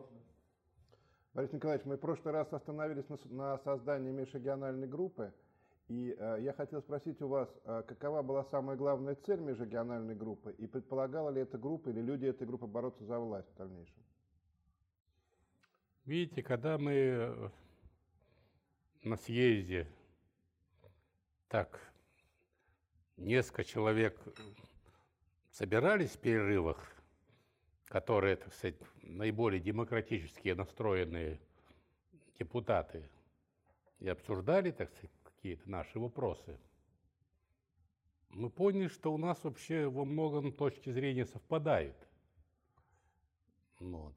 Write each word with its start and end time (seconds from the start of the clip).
можно. 0.00 0.30
Борис 1.32 1.52
Николаевич, 1.52 1.86
мы 1.86 1.96
в 1.96 2.00
прошлый 2.00 2.34
раз 2.34 2.52
остановились 2.52 3.08
на, 3.08 3.18
на 3.30 3.58
создании 3.58 4.10
межрегиональной 4.10 4.88
группы. 4.88 5.32
И 5.88 6.14
э, 6.16 6.38
я 6.40 6.52
хотел 6.52 6.82
спросить 6.82 7.20
у 7.20 7.28
вас, 7.28 7.48
э, 7.64 7.82
какова 7.86 8.22
была 8.22 8.44
самая 8.44 8.76
главная 8.76 9.14
цель 9.14 9.40
межрегиональной 9.40 10.14
группы, 10.14 10.52
и 10.52 10.66
предполагала 10.66 11.30
ли 11.30 11.40
эта 11.40 11.58
группа 11.58 11.88
или 11.88 12.00
люди 12.00 12.26
этой 12.26 12.46
группы 12.46 12.66
бороться 12.66 13.04
за 13.04 13.18
власть 13.18 13.48
в 13.52 13.56
дальнейшем? 13.56 14.02
Видите, 16.04 16.42
когда 16.42 16.78
мы 16.78 17.50
на 19.02 19.16
съезде 19.16 19.86
так 21.48 21.80
несколько 23.16 23.64
человек 23.64 24.18
собирались 25.50 26.10
в 26.10 26.18
перерывах, 26.18 26.78
которые, 27.90 28.36
так 28.36 28.54
сказать, 28.54 28.76
наиболее 29.02 29.60
демократически 29.60 30.50
настроенные 30.50 31.40
депутаты, 32.38 33.02
и 33.98 34.08
обсуждали, 34.08 34.70
так 34.70 34.90
сказать, 34.92 35.10
какие-то 35.24 35.68
наши 35.68 35.98
вопросы, 35.98 36.56
мы 38.30 38.48
поняли, 38.48 38.86
что 38.86 39.12
у 39.12 39.18
нас 39.18 39.42
вообще 39.42 39.88
во 39.88 40.04
многом 40.04 40.52
точки 40.52 40.90
зрения 40.90 41.26
совпадают. 41.26 41.96
Вот. 43.80 44.14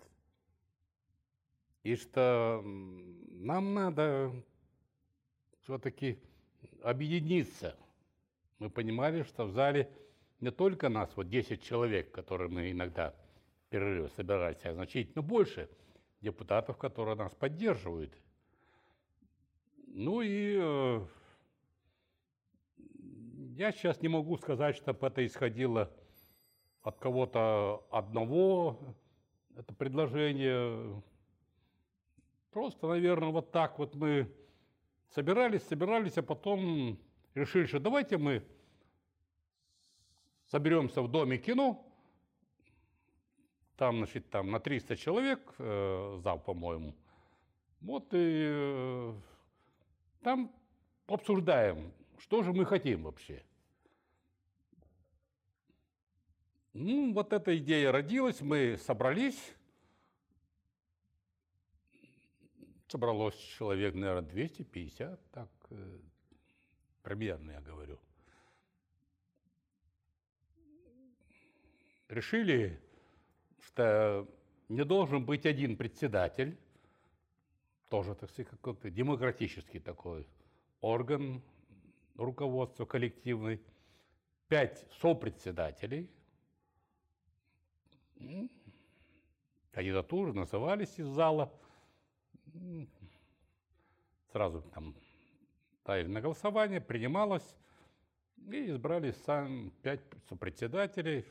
И 1.82 1.96
что 1.96 2.62
нам 2.64 3.74
надо 3.74 4.32
все-таки 5.64 6.20
объединиться. 6.84 7.76
Мы 8.60 8.70
понимали, 8.70 9.24
что 9.24 9.46
в 9.46 9.52
зале 9.52 9.92
не 10.42 10.52
только 10.52 10.90
нас, 10.90 11.10
вот 11.16 11.28
10 11.28 11.64
человек, 11.64 12.12
которые 12.12 12.50
мы 12.50 12.70
иногда 12.70 13.16
перерывы 13.74 14.08
собирались, 14.10 14.64
а 14.66 14.74
значительно 14.74 15.24
больше 15.24 15.68
депутатов, 16.22 16.78
которые 16.78 17.16
нас 17.16 17.34
поддерживают. 17.34 18.16
Ну 19.88 20.22
и 20.22 20.60
э, 20.62 21.06
я 23.56 23.72
сейчас 23.72 24.00
не 24.04 24.10
могу 24.10 24.38
сказать, 24.38 24.76
чтобы 24.76 25.08
это 25.08 25.26
исходило 25.26 25.92
от 26.84 27.00
кого-то 27.00 27.84
одного, 27.90 28.96
это 29.56 29.74
предложение. 29.74 31.02
Просто, 32.52 32.86
наверное, 32.86 33.30
вот 33.30 33.52
так 33.52 33.80
вот 33.80 33.96
мы 33.96 34.32
собирались, 35.10 35.64
собирались, 35.64 36.20
а 36.20 36.22
потом 36.22 37.00
решили, 37.34 37.66
что 37.66 37.80
давайте 37.80 38.20
мы 38.20 38.44
соберемся 40.46 41.02
в 41.02 41.10
Доме 41.10 41.40
кино, 41.40 41.84
там, 43.84 43.98
значит, 43.98 44.30
там 44.30 44.50
на 44.50 44.62
300 44.62 44.96
человек, 44.96 45.56
э, 45.58 46.20
зал, 46.24 46.40
по-моему, 46.40 46.96
вот 47.82 48.14
и 48.14 48.48
э, 48.50 49.14
там 50.22 50.56
обсуждаем, 51.06 51.92
что 52.18 52.44
же 52.44 52.54
мы 52.54 52.66
хотим 52.66 53.04
вообще. 53.04 53.44
Ну, 56.72 57.12
вот 57.12 57.34
эта 57.34 57.58
идея 57.58 57.92
родилась, 57.92 58.40
мы 58.40 58.78
собрались, 58.78 59.54
собралось 62.88 63.36
человек, 63.36 63.96
наверное, 63.96 64.30
250, 64.30 65.30
так, 65.32 65.50
э, 65.72 66.00
примерно 67.02 67.52
я 67.52 67.60
говорю. 67.60 68.00
Решили, 72.08 72.80
что 73.66 74.28
не 74.70 74.84
должен 74.84 75.26
быть 75.26 75.46
один 75.46 75.78
председатель, 75.78 76.58
тоже, 77.90 78.16
так 78.16 78.30
сказать, 78.30 78.50
какой-то 78.50 78.90
демократический 78.90 79.80
такой 79.80 80.28
орган 80.82 81.42
руководства 82.16 82.86
коллективный, 82.86 83.62
пять 84.48 84.86
сопредседателей, 85.00 86.10
кандидатуры 89.72 90.34
назывались 90.34 91.00
из 91.00 91.08
зала, 91.08 91.52
сразу 94.32 94.62
там 94.74 94.96
ставили 95.82 96.08
на 96.08 96.22
голосование, 96.22 96.82
принималось, 96.82 97.56
и 98.38 98.70
избрали 98.70 99.12
сам 99.12 99.72
пять 99.82 100.02
сопредседателей, 100.28 101.26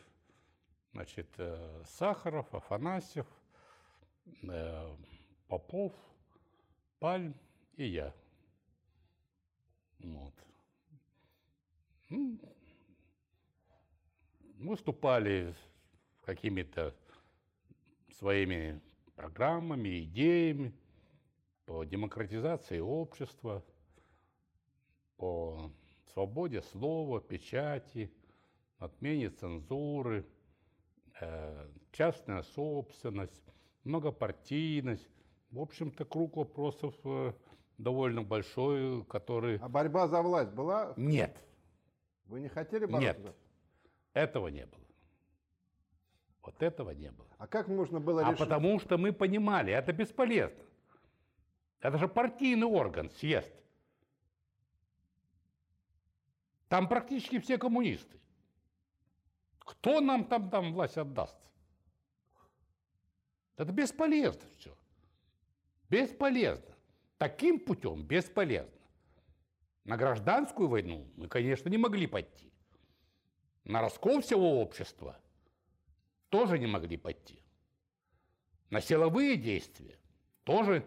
значит, 0.92 1.28
э, 1.38 1.82
Сахаров, 1.86 2.54
Афанасьев, 2.54 3.26
э, 4.42 4.96
Попов– 5.48 5.92
Пальм 7.02 7.34
и 7.74 7.84
я. 7.84 8.14
Вот. 9.98 10.34
Ну, 12.08 12.38
выступали 14.58 15.52
какими-то 16.24 16.94
своими 18.12 18.80
программами, 19.16 20.04
идеями 20.04 20.72
по 21.64 21.82
демократизации 21.82 22.78
общества, 22.78 23.64
по 25.16 25.72
свободе 26.12 26.62
слова, 26.62 27.20
печати, 27.20 28.12
отмене 28.78 29.30
цензуры, 29.30 30.24
частная 31.92 32.42
собственность, 32.42 33.42
многопартийность, 33.84 35.08
в 35.50 35.60
общем-то, 35.60 36.04
круг 36.04 36.36
вопросов 36.36 36.94
э, 37.04 37.32
довольно 37.78 38.22
большой, 38.22 39.04
который... 39.04 39.58
А 39.58 39.68
борьба 39.68 40.08
за 40.08 40.22
власть 40.22 40.50
была? 40.52 40.94
Нет. 40.96 41.36
Вы 42.26 42.40
не 42.40 42.48
хотели 42.48 42.86
бороться? 42.86 43.22
Нет. 43.22 43.36
Этого 44.14 44.48
не 44.48 44.64
было. 44.66 44.80
Вот 46.42 46.62
этого 46.62 46.90
не 46.90 47.10
было. 47.10 47.28
А 47.38 47.46
как 47.46 47.68
можно 47.68 48.00
было 48.00 48.22
а 48.22 48.30
решить? 48.30 48.40
А 48.40 48.44
потому 48.44 48.80
что 48.80 48.98
мы 48.98 49.12
понимали, 49.12 49.72
это 49.72 49.92
бесполезно. 49.92 50.62
Это 51.80 51.98
же 51.98 52.08
партийный 52.08 52.66
орган, 52.66 53.10
съезд. 53.10 53.52
Там 56.68 56.88
практически 56.88 57.38
все 57.38 57.58
коммунисты. 57.58 58.18
Кто 59.64 60.00
нам 60.00 60.24
там, 60.24 60.50
там 60.50 60.72
власть 60.72 60.98
отдаст? 60.98 61.36
Это 63.56 63.72
бесполезно 63.72 64.48
все. 64.56 64.76
Бесполезно. 65.88 66.74
Таким 67.18 67.60
путем 67.60 68.02
бесполезно. 68.04 68.80
На 69.84 69.96
гражданскую 69.96 70.68
войну 70.68 71.06
мы, 71.16 71.28
конечно, 71.28 71.68
не 71.68 71.78
могли 71.78 72.06
пойти. 72.06 72.52
На 73.64 73.80
раскол 73.80 74.20
всего 74.20 74.60
общества 74.60 75.16
тоже 76.30 76.58
не 76.58 76.66
могли 76.66 76.96
пойти. 76.96 77.42
На 78.70 78.80
силовые 78.80 79.36
действия 79.36 79.98
тоже 80.44 80.84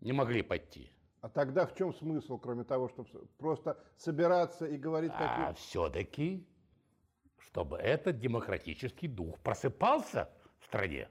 не 0.00 0.12
могли 0.12 0.42
пойти. 0.42 0.90
А 1.20 1.28
тогда 1.28 1.66
в 1.66 1.74
чем 1.74 1.92
смысл, 1.92 2.38
кроме 2.38 2.64
того, 2.64 2.88
чтобы 2.88 3.08
просто 3.36 3.76
собираться 3.96 4.66
и 4.66 4.78
говорить 4.78 5.12
такие... 5.12 5.48
А 5.48 5.54
все-таки, 5.54 6.46
чтобы 7.50 7.78
этот 7.78 8.18
демократический 8.18 9.08
дух 9.08 9.38
просыпался 9.40 10.30
в 10.60 10.66
стране 10.66 11.08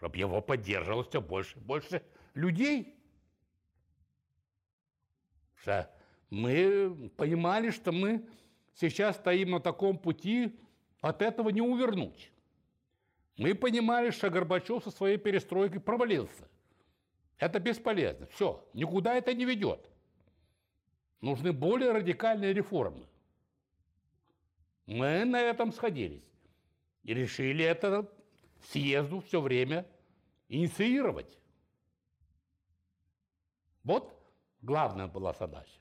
чтобы 0.00 0.16
его 0.16 0.40
поддерживало 0.40 1.04
все 1.04 1.20
больше 1.20 1.58
и 1.58 1.60
больше 1.60 2.02
людей. 2.32 2.94
Что 5.56 5.90
мы 6.30 7.10
понимали, 7.18 7.70
что 7.70 7.92
мы 7.92 8.26
сейчас 8.72 9.16
стоим 9.16 9.50
на 9.50 9.60
таком 9.60 9.98
пути, 9.98 10.58
от 11.02 11.20
этого 11.20 11.50
не 11.50 11.60
увернуть. 11.60 12.32
Мы 13.36 13.54
понимали, 13.54 14.08
что 14.08 14.30
Горбачев 14.30 14.82
со 14.84 14.90
своей 14.90 15.18
перестройкой 15.18 15.82
провалился. 15.82 16.48
Это 17.36 17.60
бесполезно. 17.60 18.26
Все, 18.28 18.66
никуда 18.72 19.16
это 19.16 19.34
не 19.34 19.44
ведет. 19.44 19.86
Нужны 21.20 21.52
более 21.52 21.92
радикальные 21.92 22.54
реформы. 22.54 23.06
Мы 24.90 25.24
на 25.24 25.40
этом 25.40 25.72
сходились. 25.72 26.28
И 27.04 27.14
решили 27.14 27.64
это 27.64 28.10
съезду 28.72 29.20
все 29.20 29.40
время 29.40 29.86
инициировать. 30.48 31.38
Вот 33.84 34.12
главная 34.62 35.06
была 35.06 35.32
задача. 35.32 35.78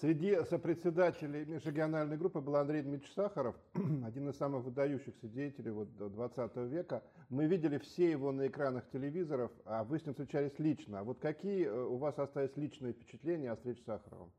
Среди 0.00 0.34
сопредседателей 0.44 1.44
межрегиональной 1.44 2.16
группы 2.16 2.40
был 2.40 2.56
Андрей 2.56 2.82
Дмитриевич 2.82 3.14
Сахаров, 3.14 3.54
один 4.04 4.28
из 4.28 4.36
самых 4.36 4.64
выдающихся 4.64 5.28
деятелей 5.28 5.70
вот 5.70 5.96
20 5.96 6.56
века. 6.68 7.04
Мы 7.28 7.46
видели 7.46 7.78
все 7.78 8.10
его 8.10 8.32
на 8.32 8.48
экранах 8.48 8.90
телевизоров, 8.90 9.52
а 9.64 9.84
вы 9.84 10.00
с 10.00 10.04
ним 10.04 10.14
встречались 10.14 10.58
лично. 10.58 10.98
А 10.98 11.04
вот 11.04 11.20
какие 11.20 11.66
э, 11.66 11.84
у 11.84 11.96
вас 11.96 12.18
остались 12.18 12.56
личные 12.56 12.92
впечатления 12.92 13.52
о 13.52 13.56
встрече 13.56 13.82
с 13.82 13.84
Сахаровым? 13.84 14.32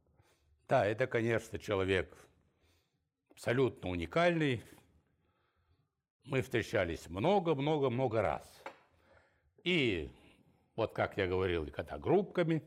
Да, 0.67 0.85
это, 0.85 1.07
конечно, 1.07 1.57
человек 1.57 2.17
абсолютно 3.41 3.89
уникальный, 3.89 4.61
Мы 6.25 6.43
встречались 6.43 7.09
много-много-много 7.09 8.21
раз. 8.21 8.63
И 9.63 10.11
вот 10.75 10.93
как 10.93 11.17
я 11.17 11.25
говорил, 11.25 11.65
когда 11.71 11.97
группками 11.97 12.61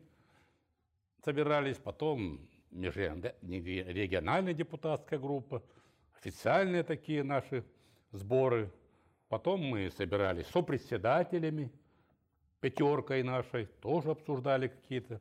собирались, 1.25 1.77
потом 1.77 2.41
региональная 2.73 4.53
депутатская 4.53 5.21
группа, 5.21 5.63
официальные 6.19 6.83
такие 6.83 7.23
наши 7.23 7.65
сборы. 8.11 8.69
Потом 9.29 9.61
мы 9.61 9.89
собирались 9.91 10.49
сопредседателями, 10.49 11.71
пятеркой 12.59 13.23
нашей, 13.23 13.67
тоже 13.81 14.11
обсуждали 14.11 14.67
какие-то 14.67 15.21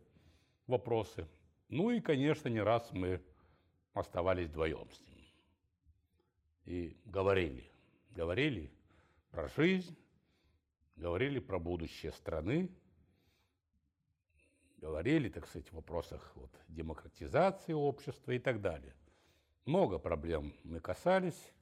вопросы. 0.65 1.27
Ну 1.69 1.91
и, 1.91 1.99
конечно, 1.99 2.49
не 2.49 2.61
раз 2.61 2.91
мы 2.91 3.21
оставались 3.93 4.47
вдвоем 4.47 4.89
с 4.89 4.99
ним. 5.01 5.12
И 6.65 6.95
говорили, 7.05 7.69
говорили 8.11 8.71
про 9.31 9.47
жизнь, 9.49 9.97
говорили 10.95 11.39
про 11.39 11.59
будущее 11.59 12.11
страны, 12.11 12.69
говорили, 14.77 15.29
так 15.29 15.47
сказать, 15.47 15.69
в 15.69 15.73
вопросах 15.73 16.31
вот, 16.35 16.51
демократизации 16.67 17.73
общества 17.73 18.31
и 18.31 18.39
так 18.39 18.61
далее. 18.61 18.93
Много 19.65 19.97
проблем 19.97 20.53
мы 20.63 20.79
касались. 20.79 21.53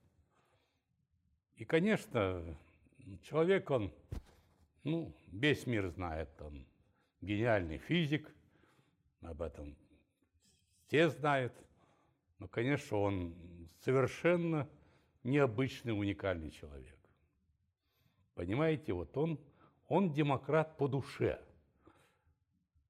И, 1.55 1.65
конечно, 1.65 2.57
человек, 3.21 3.69
он, 3.69 3.93
ну, 4.83 5.15
весь 5.27 5.67
мир 5.67 5.89
знает, 5.89 6.29
он 6.41 6.65
гениальный 7.21 7.77
физик, 7.77 8.33
об 9.21 9.41
этом 9.41 9.75
все 10.87 11.09
знают. 11.09 11.53
Но, 12.39 12.47
конечно, 12.47 12.97
он 12.97 13.35
совершенно 13.81 14.67
необычный, 15.23 15.97
уникальный 15.97 16.51
человек. 16.51 16.97
Понимаете, 18.33 18.93
вот 18.93 19.15
он, 19.17 19.39
он 19.87 20.11
демократ 20.13 20.77
по 20.77 20.87
душе, 20.87 21.39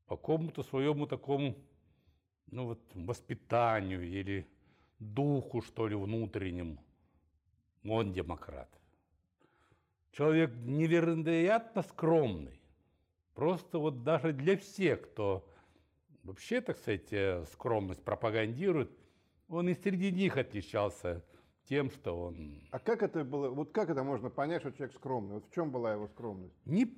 по 0.06 0.16
какому-то 0.16 0.64
своему 0.64 1.08
такому, 1.08 1.56
ну 2.48 2.66
вот, 2.66 2.80
воспитанию 2.94 4.04
или 4.04 4.48
духу, 5.00 5.62
что 5.62 5.88
ли, 5.88 5.96
внутреннему. 5.96 6.84
Он 7.84 8.14
демократ. 8.14 8.70
Человек 10.12 10.52
невероятно 10.56 11.82
скромный. 11.82 12.60
Просто 13.34 13.80
вот 13.80 14.04
даже 14.04 14.34
для 14.34 14.58
всех, 14.58 15.02
кто 15.02 15.48
вообще, 16.24 16.62
так 16.62 16.78
сказать, 16.78 17.12
э, 17.12 17.46
скромность 17.54 18.04
пропагандирует, 18.04 18.92
он 19.48 19.70
и 19.70 19.74
среди 19.74 20.12
них 20.12 20.38
отличался 20.38 21.24
тем, 21.72 21.90
что 21.90 22.26
он... 22.26 22.60
А 22.72 22.80
как 22.80 23.02
это 23.02 23.24
было, 23.24 23.50
вот 23.50 23.72
как 23.72 23.90
это 23.90 24.04
можно 24.04 24.30
понять, 24.30 24.60
что 24.60 24.74
человек 24.74 24.94
скромный? 24.94 25.36
Вот 25.36 25.46
в 25.46 25.56
чем 25.56 25.72
была 25.72 25.94
его 25.94 26.06
скромность? 26.10 26.54
Не, 26.66 26.94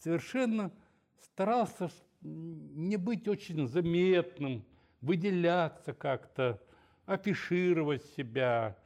совершенно 0.00 0.72
старался 1.20 1.88
не 2.20 2.96
быть 2.96 3.28
очень 3.28 3.68
заметным, 3.68 4.64
выделяться 5.00 5.94
как-то, 5.94 6.60
афишировать 7.06 8.04
себя, 8.16 8.76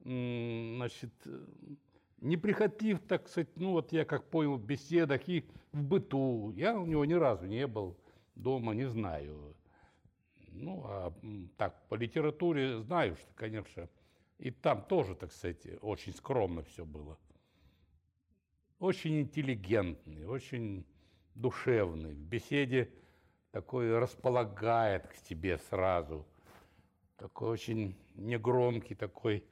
значит, 0.00 1.12
неприхотлив, 2.20 2.98
так 3.06 3.28
сказать, 3.28 3.50
ну 3.54 3.70
вот 3.70 3.92
я 3.92 4.04
как 4.04 4.24
понял 4.24 4.56
в 4.56 4.64
беседах 4.66 5.28
и 5.28 5.44
в 5.70 5.84
быту. 5.84 6.52
Я 6.56 6.76
у 6.76 6.84
него 6.84 7.04
ни 7.04 7.14
разу 7.14 7.46
не 7.46 7.68
был 7.68 7.96
дома, 8.34 8.74
не 8.74 8.88
знаю. 8.88 9.54
Ну, 10.50 10.82
а 10.84 11.14
так, 11.58 11.80
по 11.88 11.94
литературе 11.94 12.82
знаю, 12.82 13.14
что, 13.14 13.28
конечно, 13.36 13.88
и 14.38 14.50
там 14.50 14.82
тоже, 14.82 15.14
так 15.14 15.32
сказать, 15.32 15.66
очень 15.80 16.12
скромно 16.12 16.62
все 16.62 16.84
было. 16.84 17.18
Очень 18.78 19.20
интеллигентный, 19.20 20.26
очень 20.26 20.84
душевный. 21.34 22.14
В 22.14 22.18
беседе 22.18 22.90
такой 23.50 23.96
располагает 23.98 25.06
к 25.06 25.14
себе 25.14 25.58
сразу. 25.58 26.26
Такой 27.16 27.50
очень 27.50 27.96
негромкий 28.16 28.96
такой 28.96 29.44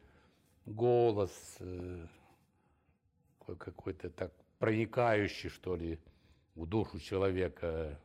голос, 0.67 1.57
э, 1.61 2.07
какой-то 3.39 4.11
так 4.11 4.33
проникающий, 4.59 5.49
что 5.49 5.77
ли, 5.77 5.99
в 6.55 6.67
душу 6.67 7.01
человека. 7.01 8.01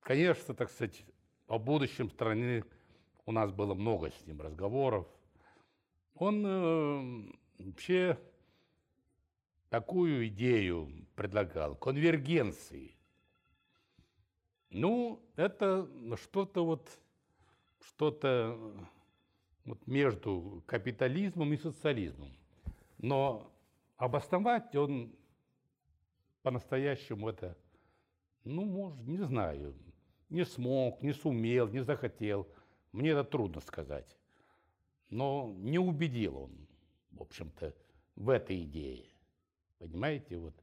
Конечно, 0.00 0.54
так 0.54 0.70
сказать, 0.70 1.04
о 1.46 1.58
будущем 1.58 2.10
страны 2.10 2.64
у 3.28 3.30
нас 3.30 3.52
было 3.52 3.74
много 3.74 4.10
с 4.10 4.26
ним 4.26 4.40
разговоров. 4.40 5.06
Он 6.14 6.46
э, 6.46 7.32
вообще 7.58 8.18
такую 9.68 10.28
идею 10.28 10.90
предлагал, 11.14 11.76
конвергенции. 11.76 12.94
Ну, 14.70 15.20
это 15.36 15.86
что-то 16.16 16.64
вот, 16.64 16.88
что-то 17.86 18.58
вот 19.66 19.86
между 19.86 20.62
капитализмом 20.64 21.52
и 21.52 21.58
социализмом. 21.58 22.32
Но 22.96 23.52
обосновать 23.98 24.74
он 24.74 25.14
по-настоящему 26.40 27.28
это, 27.28 27.58
ну, 28.44 28.64
может, 28.64 29.06
не 29.06 29.18
знаю, 29.18 29.74
не 30.30 30.46
смог, 30.46 31.02
не 31.02 31.12
сумел, 31.12 31.68
не 31.68 31.80
захотел. 31.80 32.48
Мне 32.92 33.10
это 33.10 33.24
трудно 33.24 33.60
сказать. 33.60 34.16
Но 35.10 35.52
не 35.56 35.78
убедил 35.78 36.36
он, 36.36 36.68
в 37.12 37.22
общем-то, 37.22 37.74
в 38.16 38.28
этой 38.28 38.62
идее. 38.64 39.06
Понимаете, 39.78 40.38
вот 40.38 40.54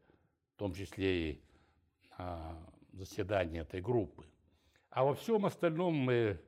в 0.56 0.58
том 0.58 0.74
числе 0.74 1.32
и 1.32 1.42
на 2.18 2.58
заседании 2.94 3.62
этой 3.62 3.82
группы. 3.82 4.26
А 4.90 5.04
во 5.04 5.14
всем 5.14 5.46
остальном 5.46 5.94
мы 5.94 6.40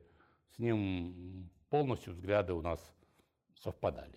с 0.54 0.58
ним 0.58 1.50
полностью 1.68 2.14
взгляды 2.14 2.54
у 2.54 2.62
нас 2.62 2.80
совпадали. 3.54 4.16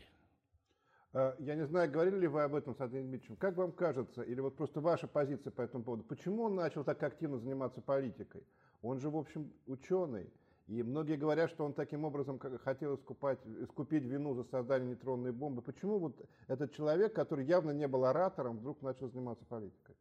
Э, 1.14 1.36
я 1.40 1.56
не 1.56 1.66
знаю, 1.66 1.92
говорили 1.92 2.20
ли 2.20 2.28
вы 2.28 2.44
об 2.44 2.56
этом 2.56 2.76
с 2.76 2.80
Андреем 2.80 3.08
Дмитриевичем. 3.08 3.36
Как 3.36 3.58
вам 3.58 3.72
кажется, 3.72 4.22
или 4.22 4.40
вот 4.40 4.56
просто 4.56 4.80
ваша 4.80 5.08
позиция 5.08 5.52
по 5.52 5.62
этому 5.62 5.84
поводу, 5.84 6.04
почему 6.04 6.44
он 6.44 6.56
начал 6.56 6.84
так 6.84 7.02
активно 7.04 7.38
заниматься 7.38 7.82
политикой? 7.82 8.44
Он 8.82 9.00
же, 9.00 9.10
в 9.10 9.18
общем, 9.18 9.52
ученый. 9.68 10.32
И 10.72 10.84
многие 10.84 11.18
говорят, 11.18 11.52
что 11.52 11.66
он 11.66 11.74
таким 11.74 12.06
образом 12.06 12.40
хотел 12.40 12.96
искупать, 12.96 13.40
искупить 13.46 14.04
вину 14.04 14.34
за 14.36 14.44
создание 14.46 14.90
нейтронной 14.90 15.32
бомбы. 15.32 15.62
Почему 15.62 16.00
вот 16.00 16.16
этот 16.48 16.74
человек, 16.74 17.14
который 17.14 17.46
явно 17.46 17.72
не 17.72 17.88
был 17.88 18.06
оратором, 18.06 18.58
вдруг 18.58 18.82
начал 18.82 19.10
заниматься 19.10 19.46
политикой? 19.46 19.96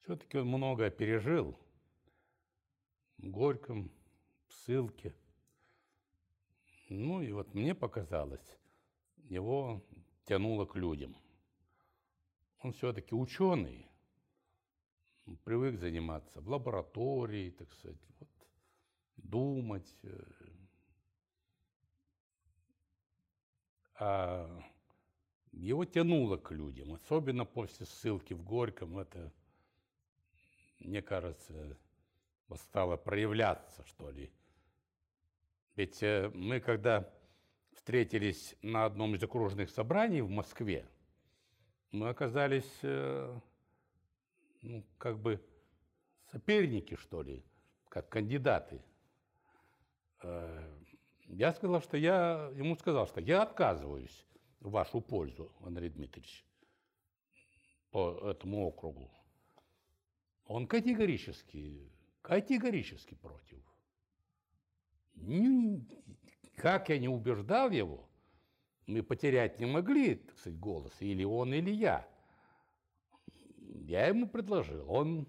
Все-таки 0.00 0.38
он 0.38 0.48
многое 0.48 0.90
пережил. 0.90 1.56
В 3.18 3.30
Горьком, 3.30 3.90
в 4.48 4.52
ссылке– 4.54 5.14
ну 6.88 7.22
и 7.22 7.32
вот 7.32 7.54
мне 7.54 7.74
показалось, 7.74 8.58
его 9.16 9.82
тянуло 10.24 10.66
к 10.66 10.76
людям. 10.76 11.16
Он 12.62 12.72
все-таки 12.72 13.14
ученый, 13.14 13.88
привык 15.44 15.78
заниматься 15.78 16.40
в 16.40 16.48
лаборатории, 16.48 17.50
так 17.50 17.72
сказать, 17.72 18.00
вот, 18.18 18.28
думать. 19.16 19.96
Э. 20.02 20.22
А 23.96 24.62
его 25.52 25.84
тянуло 25.84 26.36
к 26.36 26.50
людям, 26.50 26.92
особенно 26.94 27.44
после 27.44 27.86
ссылки 27.86 28.34
в 28.34 28.42
Горьком. 28.42 28.98
Это, 28.98 29.32
мне 30.80 31.00
кажется, 31.00 31.78
стало 32.56 32.96
проявляться, 32.96 33.84
что 33.86 34.10
ли, 34.10 34.32
ведь 35.76 36.02
э, 36.02 36.30
мы, 36.34 36.60
когда 36.60 37.10
встретились 37.72 38.54
на 38.62 38.84
одном 38.84 39.14
из 39.16 39.22
окружных 39.22 39.70
собраний 39.70 40.20
в 40.20 40.30
Москве, 40.30 40.86
мы 41.90 42.08
оказались 42.08 42.78
э, 42.82 43.40
ну, 44.64 44.84
как 44.98 45.18
бы 45.18 45.40
соперники, 46.32 46.96
что 46.96 47.22
ли, 47.22 47.44
как 47.88 48.08
кандидаты. 48.08 48.82
Э, 50.22 50.74
я 51.26 51.52
сказал, 51.52 51.80
что 51.82 51.96
я, 51.96 52.50
ему 52.56 52.76
сказал, 52.76 53.06
что 53.06 53.20
я 53.20 53.42
отказываюсь 53.42 54.26
в 54.60 54.70
вашу 54.70 55.00
пользу, 55.00 55.52
Андрей 55.60 55.90
Дмитриевич, 55.90 56.44
по 57.90 58.30
этому 58.30 58.66
округу. 58.66 59.10
Он 60.46 60.66
категорически, 60.66 61.90
категорически 62.22 63.14
против. 63.14 63.62
Как 66.56 66.88
я 66.88 66.98
не 66.98 67.08
убеждал 67.08 67.70
его, 67.70 68.08
мы 68.86 69.02
потерять 69.02 69.58
не 69.60 69.66
могли, 69.66 70.16
так 70.16 70.38
сказать, 70.38 70.58
голос, 70.58 70.92
или 71.00 71.24
он, 71.24 71.54
или 71.54 71.70
я. 71.70 72.06
Я 73.74 74.06
ему 74.06 74.28
предложил, 74.28 74.88
он 74.90 75.26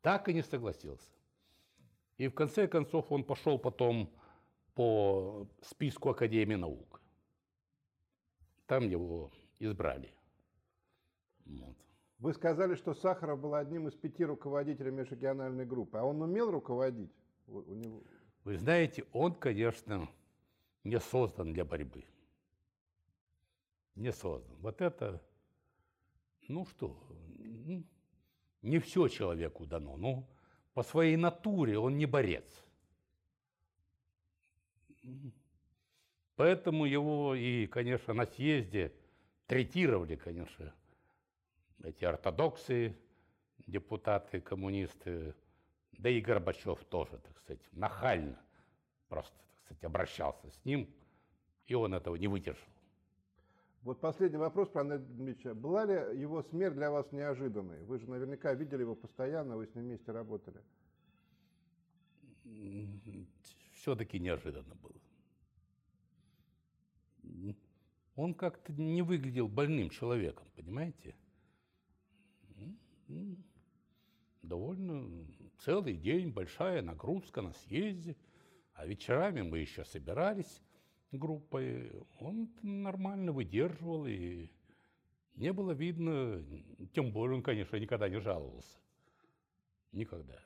так 0.00 0.28
и 0.28 0.34
не 0.34 0.42
согласился. 0.42 1.10
И 2.16 2.28
в 2.28 2.34
конце 2.34 2.68
концов 2.68 3.10
он 3.10 3.24
пошел 3.24 3.58
потом 3.58 4.12
по 4.74 5.48
списку 5.62 6.10
Академии 6.10 6.54
наук. 6.54 7.00
Там 8.66 8.88
его 8.88 9.30
избрали. 9.58 10.12
Вот. 11.44 11.76
Вы 12.18 12.32
сказали, 12.32 12.74
что 12.76 12.94
Сахаров 12.94 13.40
был 13.40 13.54
одним 13.54 13.88
из 13.88 13.94
пяти 13.94 14.24
руководителей 14.24 14.90
межрегиональной 14.90 15.66
группы. 15.66 15.98
А 15.98 16.04
он 16.04 16.22
умел 16.22 16.50
руководить? 16.50 17.12
У, 17.46 17.58
у 17.58 17.74
него... 17.74 18.02
Вы 18.44 18.56
знаете, 18.58 19.04
он, 19.12 19.34
конечно, 19.34 20.08
не 20.84 21.00
создан 21.00 21.52
для 21.52 21.64
борьбы. 21.64 22.04
Не 23.96 24.12
создан. 24.12 24.56
Вот 24.60 24.80
это, 24.80 25.20
ну 26.48 26.66
что, 26.66 26.96
не 28.62 28.78
все 28.78 29.08
человеку 29.08 29.66
дано. 29.66 29.96
Ну, 29.96 30.28
по 30.72 30.82
своей 30.82 31.16
натуре 31.16 31.78
он 31.78 31.98
не 31.98 32.06
борец. 32.06 32.64
Поэтому 36.36 36.84
его 36.84 37.34
и, 37.34 37.66
конечно, 37.66 38.12
на 38.14 38.26
съезде 38.26 38.92
третировали, 39.46 40.16
конечно, 40.16 40.74
эти 41.82 42.04
ортодоксы, 42.04 42.96
депутаты, 43.66 44.40
коммунисты, 44.40 45.34
да 45.92 46.08
и 46.08 46.20
Горбачев 46.20 46.82
тоже, 46.84 47.18
так 47.18 47.38
сказать, 47.38 47.62
нахально 47.72 48.40
просто, 49.08 49.36
так 49.36 49.60
сказать, 49.64 49.84
обращался 49.84 50.50
с 50.50 50.64
ним, 50.64 50.92
и 51.66 51.74
он 51.74 51.94
этого 51.94 52.16
не 52.16 52.26
выдержал. 52.26 52.73
Вот 53.84 54.00
последний 54.00 54.38
вопрос 54.38 54.70
про 54.70 54.80
Андрея 54.80 55.00
Дмитриевича. 55.00 55.54
Была 55.54 55.84
ли 55.84 56.18
его 56.18 56.42
смерть 56.42 56.74
для 56.74 56.90
вас 56.90 57.12
неожиданной? 57.12 57.84
Вы 57.84 57.98
же 57.98 58.08
наверняка 58.08 58.54
видели 58.54 58.80
его 58.80 58.94
постоянно, 58.94 59.58
вы 59.58 59.66
с 59.66 59.74
ним 59.74 59.84
вместе 59.84 60.10
работали. 60.10 60.62
Все-таки 63.74 64.18
неожиданно 64.18 64.74
было. 64.76 64.94
Он 68.16 68.32
как-то 68.32 68.72
не 68.72 69.02
выглядел 69.02 69.48
больным 69.48 69.90
человеком, 69.90 70.46
понимаете? 70.56 71.14
Довольно 74.40 75.26
целый 75.58 75.94
день, 75.94 76.30
большая 76.30 76.80
нагрузка 76.80 77.42
на 77.42 77.52
съезде, 77.52 78.16
а 78.72 78.86
вечерами 78.86 79.42
мы 79.42 79.58
еще 79.58 79.84
собирались 79.84 80.62
группой. 81.18 81.92
Он 82.20 82.50
нормально 82.62 83.32
выдерживал, 83.32 84.06
и 84.06 84.50
не 85.36 85.52
было 85.52 85.72
видно, 85.72 86.44
тем 86.92 87.12
более 87.12 87.36
он, 87.36 87.42
конечно, 87.42 87.76
никогда 87.76 88.08
не 88.08 88.20
жаловался. 88.20 88.78
Никогда. 89.92 90.38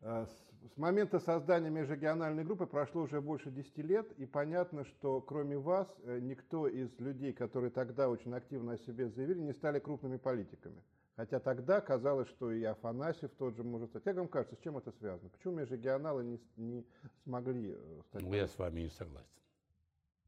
А, 0.00 0.26
с 0.26 0.76
момента 0.76 1.18
создания 1.18 1.70
межрегиональной 1.70 2.44
группы 2.44 2.66
прошло 2.66 3.02
уже 3.02 3.20
больше 3.20 3.50
10 3.50 3.78
лет, 3.78 4.12
и 4.12 4.26
понятно, 4.26 4.84
что 4.84 5.20
кроме 5.20 5.58
вас 5.58 5.88
э, 6.04 6.20
никто 6.20 6.68
из 6.68 6.88
людей, 6.98 7.32
которые 7.32 7.70
тогда 7.70 8.08
очень 8.08 8.32
активно 8.32 8.72
о 8.72 8.78
себе 8.78 9.08
заявили, 9.08 9.40
не 9.40 9.52
стали 9.52 9.80
крупными 9.80 10.18
политиками. 10.18 10.82
Хотя 11.16 11.40
тогда 11.40 11.80
казалось, 11.80 12.28
что 12.28 12.50
и 12.52 12.64
Афанасьев 12.64 13.30
тот 13.36 13.54
же 13.54 13.62
может 13.62 13.90
стать. 13.90 14.02
Как 14.02 14.16
вам 14.16 14.28
кажется, 14.28 14.56
с 14.56 14.60
чем 14.60 14.78
это 14.78 14.92
связано? 14.92 15.28
Почему 15.28 15.54
межрегионалы 15.54 16.24
не, 16.24 16.40
не 16.56 16.86
смогли 17.24 17.74
э, 17.76 18.00
стать? 18.08 18.22
Ну, 18.22 18.32
я 18.32 18.48
с 18.48 18.58
вами 18.58 18.80
не 18.82 18.88
согласен. 18.88 19.28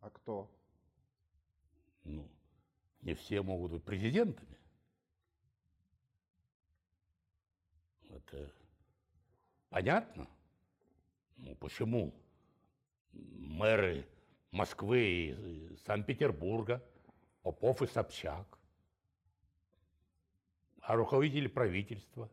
А 0.01 0.11
кто? 0.11 0.51
Ну, 2.05 2.29
не 3.01 3.15
все 3.15 3.41
могут 3.41 3.73
быть 3.73 3.83
президентами. 3.83 4.59
Это 8.11 8.53
понятно? 9.71 10.29
Ну, 11.39 11.57
почему? 11.57 12.15
Мэры 13.13 14.07
Москвы 14.51 15.01
и 15.01 15.77
Санкт-Петербурга, 15.87 16.83
Попов 17.43 17.81
и 17.81 17.87
Собчак– 17.87 18.59
а 20.85 20.97
руководитель 20.97 21.49
правительства, 21.49 22.31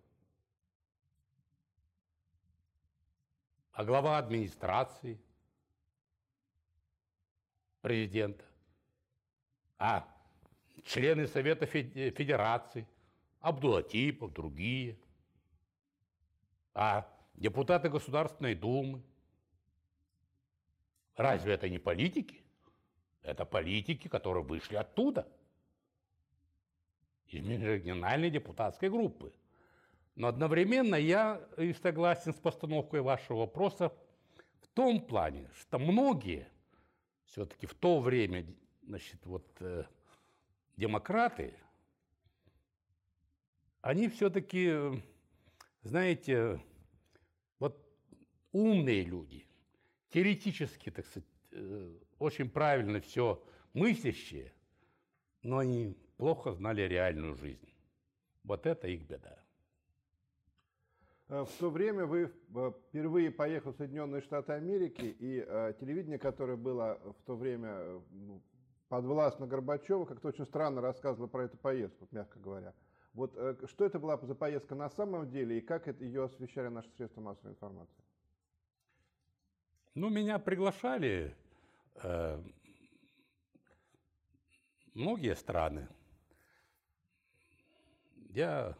а 3.71 3.85
глава 3.85 4.17
администрации 4.17 5.17
президента, 7.81 8.43
а 9.77 10.05
члены 10.83 11.27
Совета 11.27 11.65
Федерации, 11.65 12.85
Абдулатипов, 13.39 14.33
другие, 14.33 14.99
а 16.73 17.09
депутаты 17.35 17.87
Государственной 17.89 18.53
Думы. 18.53 19.01
Разве 21.15 21.53
это 21.53 21.69
не 21.69 21.79
политики? 21.79 22.43
Это 23.21 23.45
политики, 23.45 24.09
которые 24.09 24.43
вышли 24.43 24.75
оттуда– 24.75 25.25
из 27.33 27.45
межрегиональной 27.45 28.29
депутатской 28.29 28.89
группы. 28.89 29.33
Но 30.15 30.27
одновременно 30.27 30.95
я 30.95 31.41
и 31.57 31.73
согласен 31.73 32.33
с 32.33 32.37
постановкой 32.37 33.01
вашего 33.01 33.39
вопроса 33.39 33.93
в 34.61 34.67
том 34.67 35.01
плане, 35.05 35.49
что 35.59 35.79
многие 35.79 36.47
все-таки 37.25 37.65
в 37.65 37.73
то 37.73 37.99
время, 37.99 38.45
значит, 38.83 39.25
вот 39.25 39.47
э, 39.61 39.85
демократы, 40.75 41.53
они 43.81 44.09
все-таки, 44.09 45.01
знаете, 45.81 46.61
вот 47.57 47.81
умные 48.51 49.03
люди, 49.03 49.47
теоретически, 50.09 50.91
так 50.91 51.05
сказать, 51.05 51.29
э, 51.51 51.97
очень 52.19 52.49
правильно 52.49 52.99
все 52.99 53.41
мыслящие, 53.73 54.53
но 55.41 55.59
они 55.59 55.97
плохо 56.21 56.51
знали 56.51 56.83
реальную 56.83 57.33
жизнь. 57.33 57.73
Вот 58.43 58.67
это 58.67 58.87
их 58.87 59.07
беда. 59.07 59.39
Э, 61.29 61.45
в 61.45 61.51
то 61.59 61.71
время 61.71 62.05
вы 62.05 62.31
э, 62.55 62.71
впервые 62.83 63.31
поехали 63.31 63.73
в 63.73 63.77
Соединенные 63.77 64.21
Штаты 64.21 64.53
Америки, 64.53 65.15
и 65.19 65.43
э, 65.43 65.73
телевидение, 65.79 66.19
которое 66.19 66.57
было 66.57 66.99
в 67.19 67.23
то 67.25 67.35
время 67.35 68.03
ну, 68.11 68.39
подвластно 68.87 69.47
Горбачеву, 69.47 70.05
как-то 70.05 70.27
очень 70.27 70.45
странно 70.45 70.79
рассказывало 70.79 71.27
про 71.27 71.45
эту 71.45 71.57
поездку, 71.57 72.07
мягко 72.11 72.37
говоря. 72.37 72.75
Вот 73.13 73.33
что 73.67 73.83
это 73.83 73.97
была 73.97 74.17
за 74.17 74.35
поездка 74.35 74.75
на 74.75 74.91
самом 74.91 75.27
деле, 75.27 75.57
и 75.57 75.61
как 75.61 75.87
это, 75.87 76.03
ее 76.03 76.25
освещали 76.25 76.67
наши 76.67 76.89
средства 76.91 77.21
массовой 77.21 77.53
информации? 77.53 78.03
Ну, 79.95 80.09
меня 80.09 80.37
приглашали 80.37 81.35
э, 81.95 82.43
многие 84.93 85.35
страны. 85.35 85.87
Я 88.33 88.77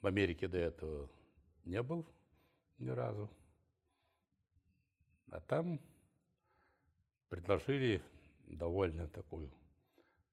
в 0.00 0.06
Америке 0.06 0.48
до 0.48 0.56
этого 0.56 1.10
не 1.64 1.82
был 1.82 2.06
ни 2.78 2.88
разу. 2.88 3.28
А 5.30 5.38
там 5.40 5.78
предложили 7.28 8.02
довольно 8.46 9.06
такую 9.08 9.52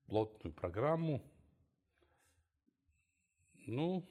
плотную 0.06 0.54
программу. 0.54 1.22
Ну, 3.68 4.10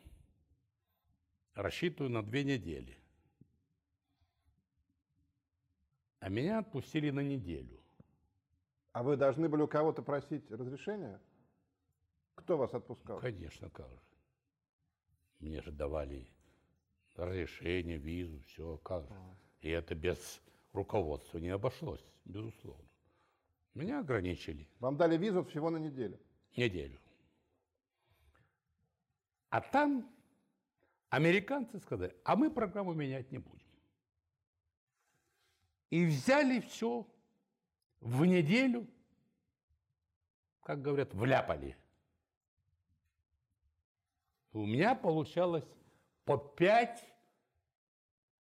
рассчитываю 1.55 2.13
на 2.13 2.23
две 2.23 2.45
недели. 2.45 2.99
А 6.21 6.29
меня 6.29 6.59
отпустили 6.59 7.09
на 7.09 7.21
неделю. 7.21 7.81
А 8.93 9.03
вы 9.03 9.17
должны 9.17 9.49
были 9.49 9.63
у 9.63 9.69
кого-то 9.69 10.03
просить 10.03 10.51
разрешения? 10.51 11.19
Кто 12.39 12.57
вас 12.57 12.73
отпускал? 12.73 13.19
Конечно, 13.19 13.69
как 13.71 13.91
же. 13.91 14.01
Мне 15.41 15.61
же 15.61 15.73
давали 15.73 16.29
разрешение, 17.17 17.99
визу, 17.99 18.41
все, 18.47 18.77
как 18.79 19.09
же. 19.09 19.15
И 19.61 19.69
это 19.69 19.97
без 19.97 20.41
руководства 20.73 21.39
не 21.39 21.49
обошлось, 21.49 22.05
безусловно. 22.25 22.89
Меня 23.75 23.99
ограничили. 23.99 24.69
Вам 24.79 24.97
дали 24.97 25.17
визу 25.17 25.43
всего 25.43 25.69
на 25.69 25.79
неделю? 25.79 26.19
Неделю. 26.57 27.01
А 29.51 29.61
там 29.61 30.09
американцы 31.09 31.81
сказали, 31.81 32.15
а 32.23 32.37
мы 32.37 32.53
программу 32.53 32.95
менять 32.95 33.33
не 33.33 33.39
будем. 33.39 33.67
И 35.91 36.05
взяли 36.05 36.61
все 36.61 37.05
в 38.01 38.25
неделю, 38.25 38.87
как 40.63 40.81
говорят, 40.83 41.13
вляпали 41.15 41.77
у 44.59 44.67
меня 44.67 44.95
получалось 44.95 45.65
по 46.25 46.37
пять 46.37 47.05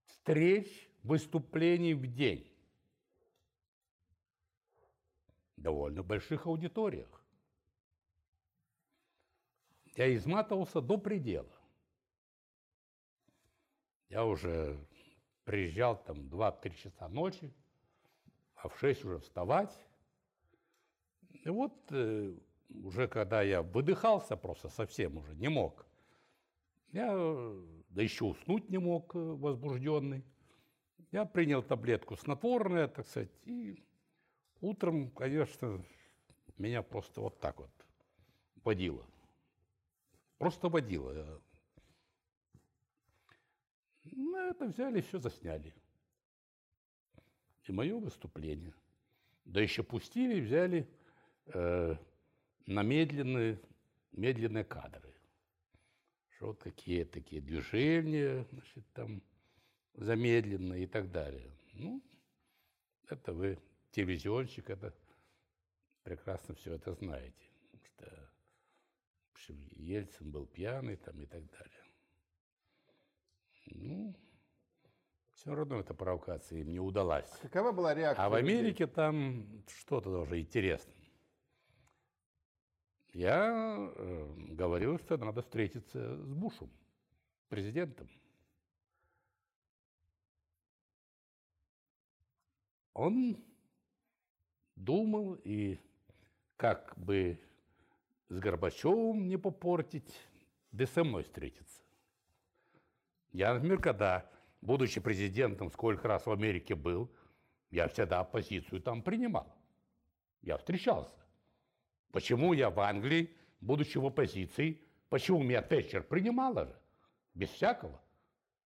встреч, 0.07 0.89
выступлений 1.03 1.93
в 1.93 2.07
день. 2.07 2.51
Довольно 5.55 6.03
больших 6.03 6.45
аудиториях. 6.45 7.23
Я 9.95 10.13
изматывался 10.15 10.81
до 10.81 10.97
предела. 10.97 11.51
Я 14.09 14.25
уже 14.25 14.79
приезжал 15.43 16.01
там 16.03 16.27
2-3 16.27 16.75
часа 16.75 17.07
ночи, 17.07 17.53
а 18.55 18.69
в 18.69 18.77
6 18.79 19.05
уже 19.05 19.19
вставать. 19.19 19.75
И 21.29 21.49
вот 21.49 21.73
э, 21.91 22.37
уже 22.69 23.07
когда 23.07 23.41
я 23.41 23.61
выдыхался 23.61 24.35
просто 24.35 24.69
совсем 24.69 25.17
уже, 25.17 25.35
не 25.35 25.47
мог, 25.47 25.86
я, 26.91 27.09
э, 27.11 27.65
да 27.89 28.01
еще 28.01 28.25
уснуть 28.25 28.69
не 28.69 28.77
мог, 28.77 29.15
э, 29.15 29.19
возбужденный, 29.19 30.23
я 31.11 31.25
принял 31.25 31.63
таблетку 31.63 32.15
снотворное, 32.15 32.87
так 32.87 33.07
сказать, 33.07 33.31
и 33.45 33.83
утром, 34.61 35.09
конечно, 35.11 35.83
меня 36.57 36.81
просто 36.81 37.21
вот 37.21 37.39
так 37.39 37.59
вот 37.59 37.71
водило. 38.63 39.05
Просто 40.37 40.69
водило. 40.69 41.41
Ну, 44.03 44.37
это 44.37 44.65
взяли, 44.65 45.01
все 45.01 45.19
засняли. 45.19 45.73
И 47.65 47.71
мое 47.71 47.99
выступление. 47.99 48.73
Да 49.45 49.61
еще 49.61 49.83
пустили, 49.83 50.39
взяли 50.39 50.87
э, 51.47 51.95
на 52.65 52.83
медленные, 52.83 53.59
медленные 54.11 54.63
кадры. 54.63 55.13
Что 56.37 56.47
вот 56.47 56.61
какие 56.61 57.03
такие 57.03 57.41
движения, 57.41 58.45
значит, 58.51 58.85
там 58.93 59.23
замедленные 59.95 60.83
и 60.83 60.87
так 60.87 61.11
далее. 61.11 61.51
Ну, 61.73 62.03
это 63.09 63.33
вы, 63.33 63.57
телевизионщик, 63.89 64.69
это 64.69 64.93
прекрасно 66.03 66.53
все 66.53 66.75
это 66.75 66.93
знаете. 66.93 67.49
Что, 67.81 68.05
в 68.05 69.31
общем, 69.33 69.67
Ельцин 69.71 70.29
был 70.29 70.45
пьяный 70.45 70.97
там 70.97 71.19
и 71.19 71.25
так 71.25 71.43
далее. 71.49 71.83
Ну, 73.71 74.15
все 75.33 75.55
равно 75.55 75.79
эта 75.79 75.95
провокация 75.95 76.59
им 76.59 76.71
не 76.71 76.79
удалась. 76.79 77.31
Какова 77.41 77.71
была 77.71 77.95
реакция? 77.95 78.23
А 78.23 78.29
в? 78.29 78.35
Америке 78.35 78.85
там 78.85 79.63
что-то 79.67 80.11
тоже 80.11 80.39
интересно. 80.39 80.93
Я 83.17 83.75
э, 83.95 84.35
говорил, 84.49 84.99
что 84.99 85.17
надо 85.17 85.41
встретиться 85.41 86.17
с 86.17 86.33
Бушем, 86.33 86.69
президентом. 87.49 88.07
Он 92.93 93.43
думал 94.75 95.33
и 95.43 95.79
как 96.57 96.93
бы 96.95 97.41
с 98.29 98.37
Горбачевым 98.37 99.27
не 99.27 99.37
попортить, 99.37 100.13
да 100.71 100.85
со 100.85 101.03
мной 101.03 101.23
встретиться. 101.23 101.81
Я, 103.31 103.55
например, 103.55 103.81
когда, 103.81 104.29
будучи 104.61 105.01
президентом, 105.01 105.71
сколько 105.71 106.07
раз 106.07 106.27
в 106.27 106.31
Америке 106.31 106.75
был, 106.75 107.09
я 107.71 107.87
всегда 107.87 108.19
оппозицию 108.19 108.79
там 108.79 109.01
принимал. 109.01 109.51
Я 110.43 110.59
встречался. 110.59 111.26
Почему 112.17 112.53
я 112.53 112.71
в 112.71 112.79
Англии, 112.79 113.29
будучи 113.61 113.99
в 113.99 114.07
оппозиции, 114.07 114.81
почему 115.07 115.43
меня 115.43 115.61
Тэтчер 115.61 116.01
принимала 116.01 116.65
же? 116.65 116.75
Без 117.35 117.47
всякого. 117.49 118.01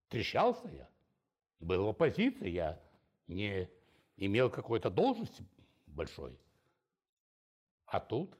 Встречался 0.02 0.68
я. 0.70 0.90
Был 1.60 1.86
в 1.86 1.90
оппозиции, 1.90 2.50
я 2.50 2.82
не 3.28 3.70
имел 4.18 4.50
какой-то 4.50 4.90
должности 4.90 5.46
большой. 5.86 6.36
А 7.86 8.00
тут? 8.00 8.36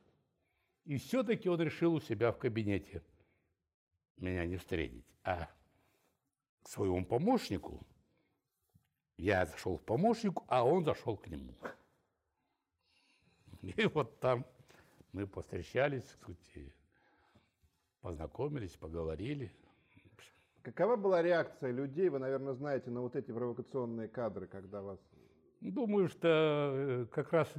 И 0.86 0.98
все-таки 0.98 1.50
он 1.50 1.62
решил 1.62 1.94
у 1.94 2.02
себя 2.02 2.32
в 2.32 2.40
кабинете 2.40 3.04
меня 4.18 4.44
не 4.48 4.58
встретить, 4.58 5.06
а 5.24 5.52
к 6.64 6.68
своему 6.68 7.06
помощнику. 7.06 7.86
Я 9.18 9.46
зашел 9.46 9.78
к 9.78 9.86
помощнику, 9.86 10.46
а 10.48 10.66
он 10.66 10.84
зашел 10.84 11.16
к 11.16 11.28
нему. 11.28 11.54
И 13.62 13.86
вот 13.86 14.20
там 14.20 14.44
мы 15.16 15.26
повстречались, 15.28 16.18
познакомились, 18.02 18.76
поговорили. 18.76 19.50
Какова 20.62 20.98
была 20.98 21.22
реакция 21.22 21.72
людей, 21.72 22.10
вы, 22.10 22.20
наверное, 22.20 22.54
знаете, 22.54 22.90
на 22.92 23.00
вот 23.02 23.16
эти 23.16 23.32
провокационные 23.32 24.10
кадры, 24.10 24.48
когда 24.48 24.82
вас... 24.82 25.00
Думаю, 25.62 26.10
что 26.10 26.28
э, 26.28 27.06
как 27.12 27.32
раз 27.32 27.54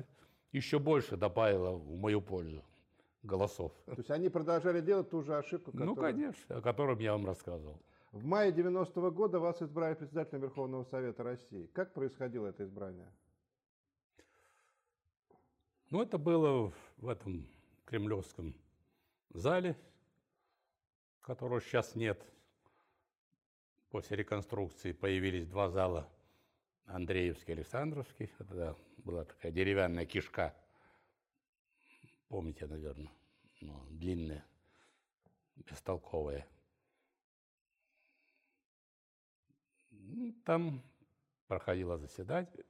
еще 0.53 0.79
больше 0.79 1.17
добавило 1.17 1.71
в 1.77 1.97
мою 1.97 2.21
пользу 2.21 2.63
голосов. 3.23 3.73
То 3.87 3.95
есть 3.97 4.11
они 4.11 4.29
продолжали 4.29 4.81
делать 4.83 5.09
ту 5.09 5.23
же 5.23 5.35
ошибку, 5.37 5.71
Ну, 5.73 5.95
которую- 5.95 6.13
конечно, 6.15 6.57
о 6.59 6.61
котором 6.61 6.99
я 6.99 7.13
вам 7.13 7.25
рассказывал. 7.27 7.81
В 8.13 8.25
мае 8.25 8.53
90 8.53 9.11
года 9.13 9.39
вас 9.41 9.63
избрали 9.63 9.95
председателем 9.95 10.43
Верховного 10.43 10.85
Совета 10.85 11.23
России. 11.23 11.67
Как 11.73 11.95
происходило 11.95 12.47
это 12.49 12.65
избрание? 12.65 13.11
Ну, 15.91 16.03
это 16.03 16.19
было 16.19 16.73
в 16.97 17.09
этом 17.09 17.47
кремлевском 17.85 18.55
зале, 19.31 19.77
которого 21.21 21.61
сейчас 21.61 21.95
нет. 21.95 22.21
После 23.91 24.17
реконструкции 24.17 24.93
появились 24.93 25.47
два 25.47 25.69
зала, 25.71 26.09
Андреевский 26.87 27.55
и 27.55 27.57
Александровский. 27.57 28.31
Это 28.39 28.77
была 28.99 29.25
такая 29.25 29.53
деревянная 29.53 30.07
кишка, 30.07 30.55
помните, 32.29 32.67
наверное, 32.67 33.11
ну, 33.61 33.85
длинная, 33.91 34.45
бестолковая. 35.57 36.47
Там 40.45 40.83
проходило 41.47 41.99
заседание. 41.99 42.65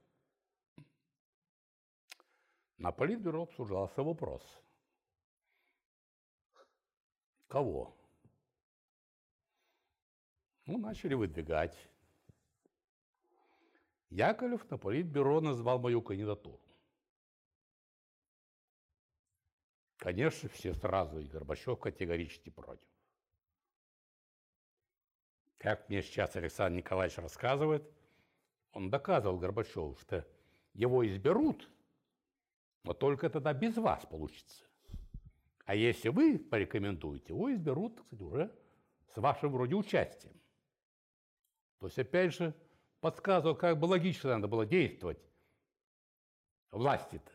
На 2.77 2.91
политбюро 2.91 3.43
обсуждался 3.43 4.03
вопрос. 4.03 4.43
Кого? 7.47 7.97
Ну, 10.65 10.77
начали 10.77 11.13
выдвигать. 11.13 11.75
Яковлев 14.09 14.69
на 14.69 14.77
политбюро 14.77 15.41
назвал 15.41 15.79
мою 15.79 16.01
кандидатуру. 16.01 16.61
Конечно, 19.97 20.47
все 20.49 20.73
сразу, 20.73 21.19
и 21.19 21.27
Горбачев 21.27 21.79
категорически 21.79 22.49
против. 22.49 22.87
Как 25.57 25.89
мне 25.89 26.03
сейчас 26.03 26.35
Александр 26.35 26.77
Николаевич 26.77 27.17
рассказывает, 27.17 27.91
он 28.71 28.89
доказывал 28.89 29.39
Горбачеву, 29.39 29.95
что 29.95 30.25
его 30.73 31.05
изберут, 31.07 31.67
но 32.87 32.93
только 32.93 33.29
тогда 33.29 33.53
без 33.53 33.75
вас 33.75 34.05
получится. 34.05 34.63
А 35.65 35.75
если 35.75 36.07
вы 36.07 36.39
порекомендуете, 36.39 37.33
его 37.33 37.53
изберут, 37.53 37.99
кстати, 38.01 38.21
уже 38.21 38.49
с 39.13 39.17
вашим 39.17 39.51
вроде 39.51 39.75
участием. 39.75 40.33
То 41.79 41.87
есть, 41.87 41.99
опять 41.99 42.33
же, 42.33 42.53
подсказывал, 43.01 43.55
как 43.55 43.77
бы 43.77 43.87
логично 43.87 44.29
надо 44.29 44.47
было 44.47 44.65
действовать 44.65 45.19
власти-то. 46.71 47.29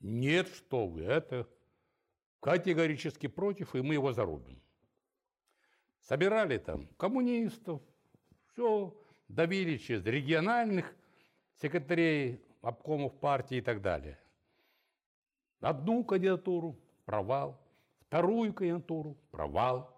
Нет, 0.00 0.48
что 0.48 0.86
вы, 0.86 1.02
это 1.02 1.46
категорически 2.40 3.26
против, 3.26 3.74
и 3.74 3.82
мы 3.82 3.92
его 3.92 4.14
зарубим. 4.14 4.58
Собирали 6.00 6.56
там 6.56 6.86
коммунистов, 6.96 7.82
все, 8.46 8.98
давили 9.28 9.76
через 9.76 10.02
региональных 10.06 10.96
секретарей 11.60 12.42
обкомов 12.64 13.18
партии 13.20 13.58
и 13.58 13.60
так 13.60 13.82
далее. 13.82 14.18
Одну 15.60 16.04
кандидатуру– 16.04 16.76
провал, 17.04 17.60
вторую 18.00 18.52
кандидатуру– 18.52 19.16
провал, 19.30 19.94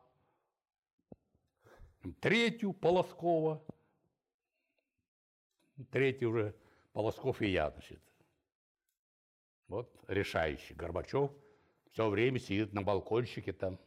третью– 2.21 2.73
Полоскова, 2.75 3.65
третий 5.91 6.27
уже 6.27 6.55
Полосков 6.93 7.41
и 7.43 7.49
я, 7.49 7.71
значит. 7.71 8.01
Вот 9.69 9.93
решающий. 10.09 10.75
Горбачев 10.75 11.33
все 11.91 12.09
время 12.09 12.39
сидит 12.39 12.73
на 12.73 12.83
балкончике 12.83 13.53
там, 13.53 13.79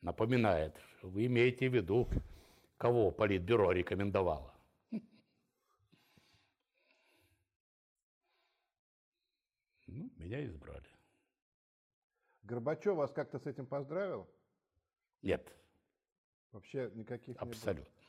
напоминает, 0.00 0.80
вы 1.02 1.26
имеете 1.26 1.68
в 1.68 1.74
виду, 1.74 2.08
кого 2.78 3.10
политбюро 3.10 3.72
рекомендовало. 3.72 4.55
Ну, 9.96 10.10
меня 10.18 10.44
избрали. 10.44 10.86
Горбачев 12.42 12.96
вас 12.96 13.10
как-то 13.12 13.38
с 13.38 13.46
этим 13.46 13.66
поздравил? 13.66 14.28
Нет, 15.22 15.50
Вообще 16.52 16.90
никаких 16.94 17.28
не 17.28 17.34
было? 17.34 17.50
абсолютно. 17.50 18.02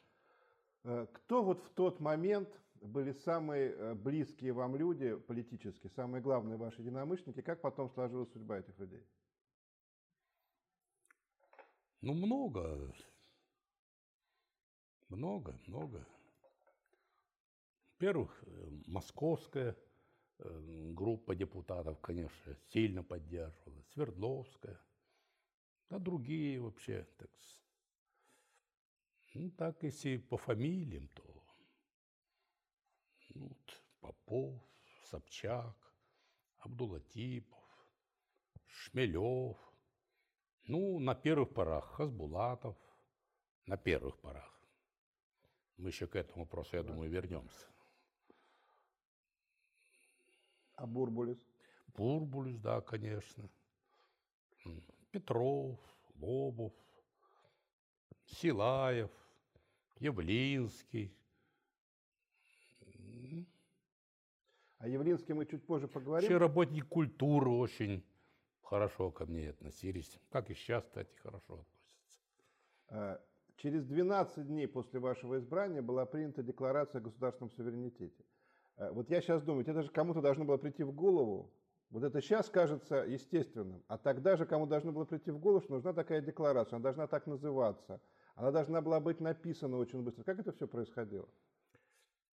Э, 0.83 1.07
Кто 1.13 1.43
вот 1.43 1.61
в 1.63 1.69
тот 1.71 1.99
момент 2.01 2.49
были 2.81 3.13
самые 3.13 3.71
э, 3.71 3.93
близкие 3.95 4.51
вам 4.51 4.75
люди 4.75 5.15
политически, 5.15 5.87
самые 5.87 6.21
главные 6.21 6.57
ваши 6.57 6.81
единомышленники? 6.81 7.41
Как 7.41 7.61
потом 7.61 7.89
сложилась 7.89 8.31
судьба 8.33 8.59
этих 8.59 8.77
людей? 8.79 9.05
Ну, 12.01 12.13
много. 12.13 12.93
Много, 15.07 15.57
много. 15.67 16.05
Во-первых, 17.93 18.43
э, 18.45 18.69
московская 18.87 19.75
группа 20.39 21.35
депутатов, 21.35 21.99
конечно, 21.99 22.55
сильно 22.71 23.03
поддерживала, 23.03 23.81
Свердловская, 23.93 24.79
а 25.89 25.99
другие 25.99 26.59
вообще, 26.59 27.07
так, 27.17 27.29
ну, 29.33 29.51
так 29.51 29.83
если 29.83 30.17
по 30.17 30.37
фамилиям, 30.37 31.07
то 31.09 31.23
ну, 33.35 33.47
вот, 33.47 33.83
Попов, 33.99 34.61
Собчак, 35.03 35.75
Абдулатипов, 36.59 37.63
Шмелев, 38.65 39.57
ну, 40.67 40.99
на 40.99 41.15
первых 41.15 41.53
порах 41.53 41.85
Хасбулатов, 41.95 42.75
на 43.65 43.77
первых 43.77 44.19
порах. 44.19 44.53
Мы 45.77 45.89
еще 45.89 46.07
к 46.07 46.15
этому 46.15 46.43
вопросу, 46.43 46.75
я 46.75 46.83
думаю, 46.83 47.09
вернемся. 47.09 47.67
А 50.77 50.85
Бурбулис? 50.85 51.37
Бурбулис, 51.95 52.59
да, 52.59 52.81
конечно. 52.81 53.49
Петров, 55.11 55.79
Лобов, 56.15 56.73
Силаев, 58.25 59.09
Явлинский. 59.99 61.11
О 64.77 64.87
Явлинске 64.87 65.33
мы 65.33 65.47
чуть 65.47 65.65
позже 65.65 65.87
Вообще 65.87 65.93
поговорим. 65.99 66.37
работники 66.37 66.85
культуры 66.85 67.49
очень 67.49 68.03
хорошо 68.61 69.09
ко 69.09 69.25
мне 69.25 69.49
относились. 69.49 70.19
Как 70.29 70.51
и 70.51 70.53
сейчас, 70.53 70.83
кстати, 70.83 71.15
хорошо 71.15 71.53
относятся. 71.55 72.19
Э, 72.89 73.17
Через 73.55 73.85
12 73.85 74.45
дней 74.45 74.67
после 74.67 74.99
вашего 74.99 75.39
избрания 75.39 75.81
была 75.81 76.05
принята 76.05 76.43
декларация 76.43 76.99
о 76.99 77.03
государственном 77.03 77.49
суверенитете. 77.49 78.23
Э, 78.77 78.91
Вот 78.91 79.09
я 79.09 79.21
сейчас 79.21 79.43
думаю, 79.43 79.67
это 79.67 79.81
же 79.81 79.89
кому-то 79.89 80.21
должно 80.21 80.45
было 80.45 80.57
прийти 80.57 80.83
в 80.83 80.91
голову, 80.91 81.51
вот 81.89 82.03
это 82.03 82.21
сейчас 82.21 82.49
кажется 82.49 82.95
естественным, 82.97 83.83
а 83.87 83.97
тогда 83.97 84.35
же 84.35 84.45
кому 84.45 84.65
должно 84.65 84.91
было 84.91 85.05
прийти 85.05 85.31
в 85.31 85.39
голову, 85.39 85.61
что 85.61 85.73
нужна 85.73 85.93
такая 85.93 86.21
декларация, 86.21 86.75
она 86.75 86.83
должна 86.83 87.07
так 87.07 87.27
называться, 87.27 88.01
она 88.35 88.51
должна 88.51 88.81
была 88.81 88.99
быть 88.99 89.21
написана 89.21 89.77
очень 89.77 90.03
быстро. 90.03 90.23
Как 90.23 90.39
это 90.39 90.51
все 90.51 90.67
происходило? 90.67 91.29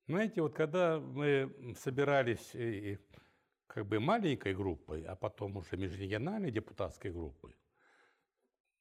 Знаете, 0.06 0.42
вот 0.42 0.54
когда 0.54 0.98
мы 0.98 1.74
собирались 1.78 2.54
и, 2.54 2.98
как 3.68 3.86
бы 3.86 4.00
маленькой 4.00 4.54
группой, 4.54 5.04
а 5.04 5.14
потом 5.14 5.56
уже 5.56 5.76
межрегиональной 5.76 6.50
депутатской 6.50 7.12
группой, 7.12 7.56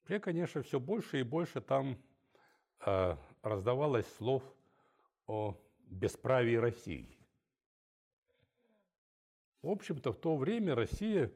я, 0.08 0.18
конечно, 0.18 0.60
все 0.62 0.80
больше 0.80 1.20
и 1.20 1.22
больше 1.22 1.60
там 1.60 1.96
э, 2.84 3.16
раздавалось 3.42 4.12
слов 4.16 4.42
о 5.26 5.56
бесправии 5.86 6.56
России. 6.56 7.16
В 9.64 9.70
общем-то, 9.70 10.12
в 10.12 10.20
то 10.20 10.36
время 10.36 10.74
Россия 10.74 11.32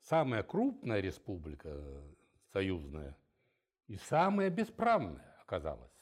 самая 0.00 0.42
крупная 0.42 0.98
республика 0.98 1.68
э, 1.68 2.14
союзная 2.52 3.16
и 3.86 3.96
самая 3.96 4.50
бесправная 4.50 5.36
оказалась. 5.42 5.92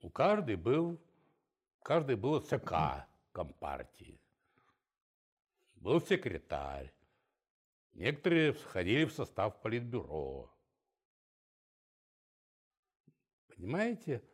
У 0.00 0.10
каждой 0.10 0.56
был, 0.56 1.00
каждой 1.80 2.16
было 2.16 2.40
ЦК 2.40 3.06
Компартии, 3.30 4.20
был 5.76 6.00
секретарь, 6.00 6.92
некоторые 7.92 8.54
входили 8.54 9.04
в 9.04 9.12
состав 9.12 9.62
Политбюро. 9.62 10.52
Понимаете? 13.46 14.24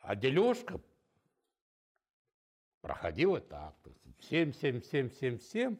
А 0.00 0.16
дележка 0.16 0.80
проходила 2.80 3.40
так. 3.40 3.76
Всем, 4.18 4.52
всем, 4.52 4.80
всем, 4.80 5.10
всем, 5.10 5.38
всем, 5.38 5.78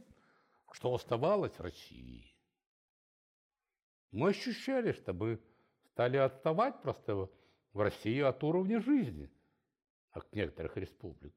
что 0.73 0.95
оставалось 0.95 1.59
России. 1.59 2.33
Мы 4.13 4.31
ощущали, 4.31 4.93
что 4.93 5.13
мы 5.13 5.41
стали 5.93 6.17
отставать 6.17 6.81
просто 6.83 7.31
в 7.73 7.81
России 7.81 8.21
от 8.21 8.43
уровня 8.45 8.81
жизни 8.81 9.31
от 10.11 10.33
некоторых 10.35 10.77
республик. 10.77 11.35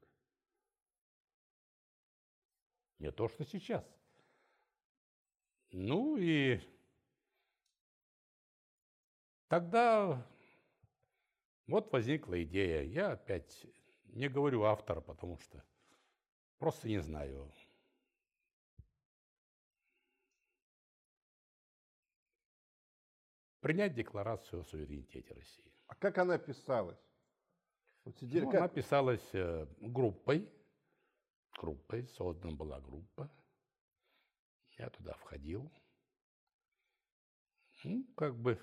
Не 2.98 3.10
то, 3.10 3.28
что 3.28 3.44
сейчас. 3.44 3.84
Ну 5.70 6.16
и 6.16 6.60
тогда 9.48 10.26
вот 11.66 11.92
возникла 11.92 12.42
идея. 12.42 12.82
Я 12.82 13.12
опять 13.12 13.66
не 14.04 14.28
говорю 14.28 14.64
автора, 14.64 15.00
потому 15.00 15.38
что 15.38 15.64
просто 16.60 16.88
не 16.88 17.00
знаю. 17.02 17.52
Принять 23.60 23.94
декларацию 23.94 24.60
о 24.62 24.64
суверенитете 24.64 25.34
России. 25.34 25.72
А 25.86 25.94
как 25.94 26.18
она 26.18 26.38
писалась? 26.38 26.98
Вот 28.04 28.16
сидели, 28.18 28.44
Ну, 28.44 28.50
как- 28.50 28.60
Она 28.60 28.68
писалась 28.68 29.28
э, 29.34 29.66
группой, 29.80 30.48
группой, 31.58 32.06
создана 32.08 32.54
была 32.56 32.80
группа. 32.80 33.30
Я 34.78 34.88
туда 34.88 35.12
входил. 35.14 35.70
Ну, 37.84 38.04
как 38.16 38.34
бы, 38.38 38.58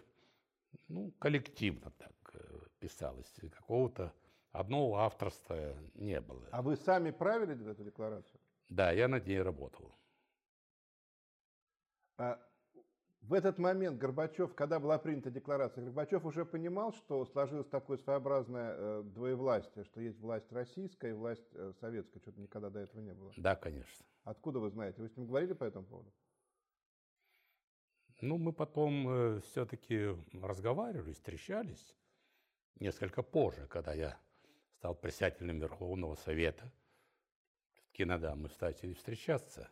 ну, 0.88 1.12
коллективно 1.20 1.92
так 1.92 2.16
э, 2.34 2.68
писалось. 2.80 3.32
Какого-то 3.52 4.14
одного 4.52 4.98
авторства 4.98 5.76
не 5.94 6.22
было. 6.22 6.48
А 6.52 6.62
вы 6.62 6.76
сами 6.76 7.12
правили 7.12 7.70
эту 7.70 7.84
декларацию? 7.84 8.40
Да, 8.70 8.92
я 8.92 9.08
над 9.08 9.26
ней 9.28 9.42
работал. 9.42 9.96
А 12.18 12.40
в 13.22 13.34
этот 13.34 13.58
момент 13.58 13.98
Горбачев, 13.98 14.56
когда 14.56 14.80
была 14.80 14.98
принята 14.98 15.30
декларация, 15.30 15.84
Горбачев 15.84 16.26
уже 16.26 16.46
понимал, 16.46 16.94
что 16.94 17.26
сложилось 17.26 17.68
такое 17.68 17.98
своеобразное 17.98 18.76
э, 18.76 19.04
двоевластие, 19.04 19.84
что 19.84 20.02
есть 20.02 20.20
власть 20.20 20.52
российская 20.52 21.10
и 21.10 21.14
власть 21.14 21.48
э, 21.54 21.74
советская. 21.80 22.22
Что-то 22.22 22.40
никогда 22.40 22.70
до 22.70 22.80
этого 22.80 23.02
не 23.02 23.14
было. 23.14 23.32
Да, 23.38 23.56
конечно. 23.56 24.06
Откуда 24.24 24.60
вы 24.60 24.70
знаете? 24.70 25.02
Вы 25.02 25.10
с 25.10 25.18
ним 25.18 25.28
говорили 25.28 25.54
по 25.54 25.66
этому 25.66 25.86
поводу? 25.86 26.14
Ну, 28.22 28.38
мы 28.38 28.52
потом 28.52 29.42
все-таки 29.42 30.16
разговаривали, 30.34 31.12
встречались 31.12 31.96
несколько 32.80 33.22
позже, 33.22 33.68
когда 33.68 33.94
я 33.94 34.18
стал 34.78 34.96
председателем 34.96 35.60
Верховного 35.60 36.16
Совета. 36.16 36.72
Все-таки 37.74 38.04
иногда 38.04 38.36
мы 38.36 38.50
стали 38.50 38.94
встречаться. 38.94 39.70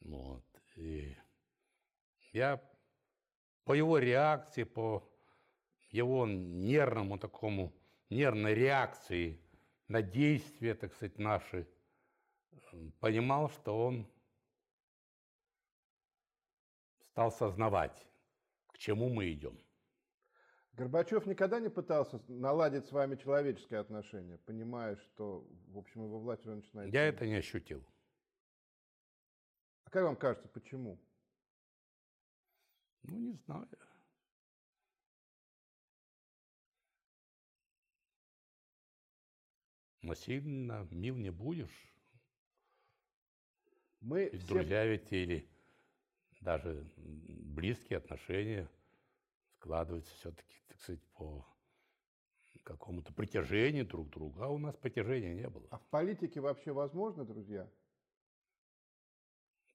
Вот. 0.00 0.44
И 0.76 1.16
я 2.32 2.60
по 3.64 3.72
его 3.72 3.98
реакции, 3.98 4.64
по 4.64 5.08
его 5.90 6.26
нервному 6.26 7.18
такому, 7.18 7.72
нервной 8.10 8.54
реакции 8.54 9.40
на 9.88 10.02
действия, 10.02 10.74
так 10.74 10.92
сказать, 10.92 11.18
наши, 11.18 11.66
понимал, 13.00 13.48
что 13.48 13.86
он 13.86 14.06
стал 17.00 17.32
сознавать, 17.32 18.06
к 18.66 18.78
чему 18.78 19.08
мы 19.08 19.32
идем. 19.32 19.58
Горбачев 20.76 21.26
никогда 21.26 21.60
не 21.60 21.68
пытался 21.68 22.20
наладить 22.26 22.86
с 22.86 22.92
вами 22.92 23.14
человеческие 23.14 23.78
отношения, 23.78 24.38
понимая, 24.38 24.96
что, 24.96 25.46
в 25.68 25.78
общем, 25.78 26.02
его 26.04 26.18
власть 26.18 26.44
уже 26.44 26.56
начинает... 26.56 26.92
Я 26.92 27.06
это 27.06 27.26
не 27.26 27.36
ощутил. 27.36 27.84
А 29.84 29.90
как 29.90 30.02
вам 30.02 30.16
кажется, 30.16 30.48
почему? 30.48 31.00
Ну, 33.04 33.18
не 33.18 33.34
знаю. 33.46 33.68
Насильно 40.02 40.88
мил 40.90 41.16
не 41.16 41.30
будешь. 41.30 41.94
Мы 44.00 44.28
Ведь 44.28 44.42
все 44.42 44.54
друзья 44.54 44.84
ведь 44.84 45.12
или 45.12 45.48
даже 46.40 46.92
близкие 46.96 47.98
отношения 47.98 48.68
складываются 49.64 50.14
все-таки, 50.16 50.54
так 50.68 50.78
сказать, 50.78 51.02
по 51.14 51.46
какому-то 52.64 53.14
притяжению 53.14 53.86
друг 53.86 54.08
к 54.08 54.12
другу. 54.12 54.42
А 54.42 54.48
у 54.48 54.58
нас 54.58 54.76
притяжения 54.76 55.34
не 55.34 55.48
было. 55.48 55.66
А 55.70 55.78
в 55.78 55.86
политике 55.88 56.40
вообще 56.40 56.72
возможно, 56.72 57.24
друзья? 57.24 57.70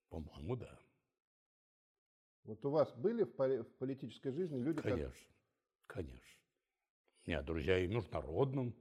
По-моему, 0.08 0.56
да. 0.56 0.78
Вот 2.44 2.64
у 2.64 2.70
вас 2.70 2.92
были 2.94 3.24
в, 3.24 3.34
поли- 3.34 3.62
в 3.62 3.74
политической 3.78 4.30
жизни 4.30 4.58
люди, 4.58 4.80
как- 4.80 4.92
Конечно, 4.92 5.26
конечно. 5.86 6.40
У 7.26 7.30
меня 7.30 7.42
друзья 7.42 7.78
и 7.78 7.86
в 7.88 7.90
международном, 7.90 8.74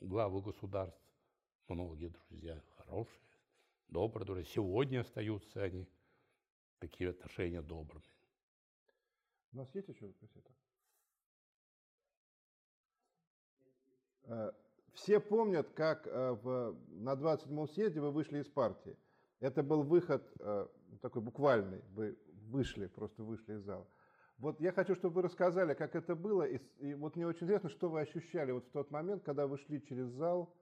главы 0.00 0.40
государств, 0.42 1.00
многие 1.68 2.08
друзья 2.08 2.62
хорошие, 2.76 3.22
добрые 3.88 4.26
друзья. 4.26 4.44
Сегодня 4.44 5.00
остаются 5.00 5.62
они, 5.62 5.86
такие 6.78 7.10
отношения 7.10 7.62
добрыми. 7.62 8.04
У 9.52 9.56
нас 9.56 9.74
есть 9.74 9.88
еще 9.88 10.06
вопросы? 10.06 10.42
Э, 14.24 14.52
все 14.92 15.20
помнят, 15.20 15.70
как 15.70 16.06
э, 16.06 16.32
в, 16.32 16.76
на 16.88 17.14
27-м 17.14 17.68
съезде 17.68 18.00
вы 18.00 18.10
вышли 18.10 18.40
из 18.40 18.48
партии. 18.48 18.96
Это 19.40 19.62
был 19.62 19.82
выход 19.82 20.22
э, 20.38 20.68
такой 21.00 21.22
буквальный, 21.22 21.82
вы 21.92 22.18
вышли, 22.48 22.86
просто 22.86 23.24
вышли 23.24 23.54
из 23.54 23.62
зала. 23.62 23.88
Вот 24.38 24.60
я 24.60 24.72
хочу, 24.72 24.94
чтобы 24.94 25.16
вы 25.16 25.22
рассказали, 25.22 25.74
как 25.74 25.94
это 25.94 26.14
было, 26.14 26.44
и, 26.44 26.58
и 26.78 26.94
вот 26.94 27.16
мне 27.16 27.26
очень 27.26 27.46
интересно, 27.46 27.68
что 27.68 27.90
вы 27.90 28.00
ощущали 28.00 28.52
вот 28.52 28.66
в 28.66 28.70
тот 28.70 28.90
момент, 28.90 29.22
когда 29.22 29.46
вы 29.46 29.58
шли 29.58 29.82
через 29.82 30.08
зал, 30.08 30.54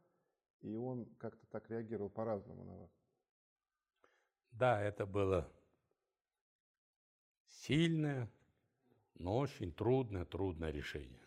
и 0.62 0.74
он 0.74 1.06
как-то 1.18 1.46
так 1.46 1.70
реагировал 1.70 2.10
по-разному 2.10 2.64
на 2.64 2.76
вас. 2.76 2.90
Да, 4.50 4.82
это 4.82 5.06
было 5.06 5.48
сильное, 7.46 8.28
но 9.18 9.36
очень 9.36 9.72
трудное, 9.72 10.24
трудное 10.24 10.70
решение. 10.70 11.20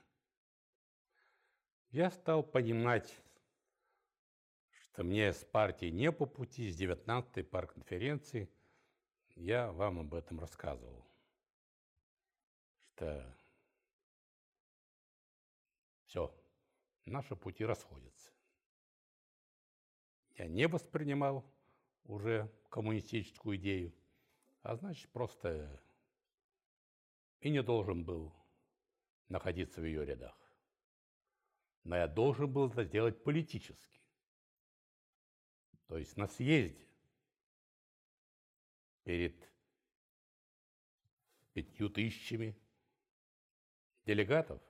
Я 1.90 2.10
стал 2.10 2.42
понимать, 2.42 3.14
что 4.84 5.04
мне 5.04 5.34
с 5.34 5.44
партией 5.44 5.92
не 5.92 6.12
по 6.12 6.26
пути, 6.26 6.72
с 6.72 6.80
19-й 6.80 7.44
парконференции, 7.44 8.50
я 9.36 9.72
вам 9.72 10.00
об 10.00 10.14
этом 10.14 10.40
рассказывал, 10.40 11.06
что 12.94 13.36
все, 16.06 16.34
наши 17.06 17.36
пути 17.36 17.66
расходятся. 17.66 18.32
Я 20.38 20.48
не 20.48 20.68
воспринимал 20.68 21.46
уже 22.06 22.50
коммунистическую 22.70 23.58
идею, 23.58 23.94
а 24.62 24.76
значит, 24.76 25.10
просто 25.12 25.82
и 27.42 27.50
не 27.50 27.62
должен 27.64 28.04
был 28.04 28.34
находиться 29.28 29.82
в 29.82 29.86
ее 29.86 30.06
рядах. 30.06 30.38
Но 31.84 31.96
я 31.96 32.08
должен 32.08 32.52
был 32.52 32.70
это 32.70 32.84
сделать 32.84 33.24
политически. 33.24 34.00
То 35.88 35.98
есть 35.98 36.16
на 36.16 36.28
съезде 36.28 36.88
перед 39.04 39.36
пятью 41.54 41.90
тысячами 41.90 42.56
делегатов 44.06 44.62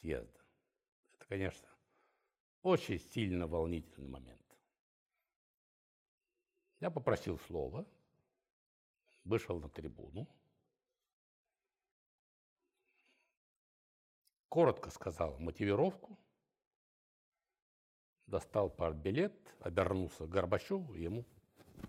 съезда. 0.00 0.40
Это, 1.14 1.24
конечно, 1.26 1.68
очень 2.62 2.98
сильно 2.98 3.46
волнительный 3.46 4.08
момент. 4.08 4.40
Я 6.80 6.90
попросил 6.90 7.38
слова, 7.38 7.86
вышел 9.24 9.58
на 9.60 9.70
трибуну, 9.70 10.28
коротко 14.54 14.88
сказал 14.90 15.36
мотивировку, 15.40 16.16
достал 18.28 18.70
партбилет, 18.70 19.34
обернулся 19.58 20.26
к 20.26 20.28
Горбачеву 20.28 20.94
и 20.94 21.02
ему 21.02 21.24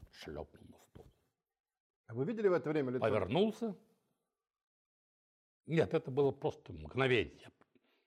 шлепнул 0.09 0.67
на 0.69 0.79
стол. 0.79 1.05
А 2.07 2.15
вы 2.15 2.25
видели 2.25 2.47
в 2.47 2.53
это 2.53 2.71
время 2.71 2.89
лицо? 2.89 3.01
Повернулся. 3.01 3.77
Нет, 5.67 5.93
это 5.93 6.09
было 6.09 6.31
просто 6.31 6.73
мгновение. 6.73 7.51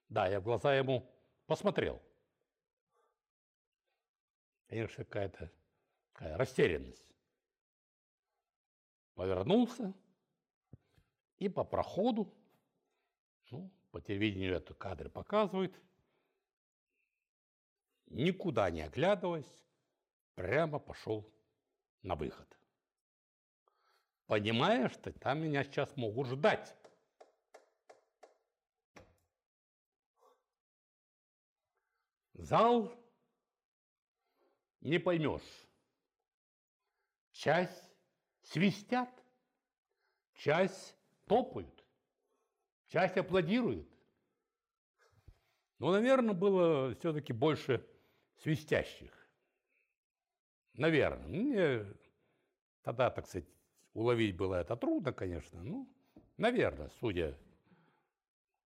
Да, 0.08 0.26
я 0.26 0.40
в 0.40 0.42
глаза 0.42 0.74
ему 0.74 1.08
посмотрел. 1.46 2.02
Конечно, 4.66 5.04
какая-то 5.04 5.52
такая 6.12 6.36
растерянность. 6.36 7.14
Повернулся 9.14 9.94
и 11.38 11.48
по 11.48 11.62
проходу, 11.62 12.34
ну, 13.52 13.70
по 13.98 14.02
телевидению 14.02 14.54
это 14.54 14.74
кадры 14.74 15.10
показывают, 15.10 15.76
никуда 18.06 18.70
не 18.70 18.82
оглядываясь, 18.82 19.52
прямо 20.36 20.78
пошел 20.78 21.28
на 22.02 22.14
выход. 22.14 22.46
Понимая, 24.26 24.88
что 24.88 25.12
там 25.12 25.40
меня 25.40 25.64
сейчас 25.64 25.96
могут 25.96 26.28
ждать. 26.28 26.76
Зал 32.34 32.96
не 34.80 35.00
поймешь. 35.00 35.66
Часть 37.32 37.90
свистят, 38.42 39.10
часть 40.34 40.94
топают. 41.26 41.78
Часть 42.88 43.18
аплодирует. 43.18 43.87
Но, 45.78 45.92
наверное, 45.92 46.34
было 46.34 46.94
все-таки 46.96 47.32
больше 47.32 47.86
свистящих. 48.36 49.12
Наверное. 50.74 51.26
Мне 51.26 51.86
тогда, 52.82 53.10
так 53.10 53.26
сказать, 53.26 53.48
уловить 53.92 54.36
было 54.36 54.56
это 54.56 54.76
трудно, 54.76 55.12
конечно. 55.12 55.62
Ну, 55.62 55.88
наверное, 56.36 56.90
судя 57.00 57.38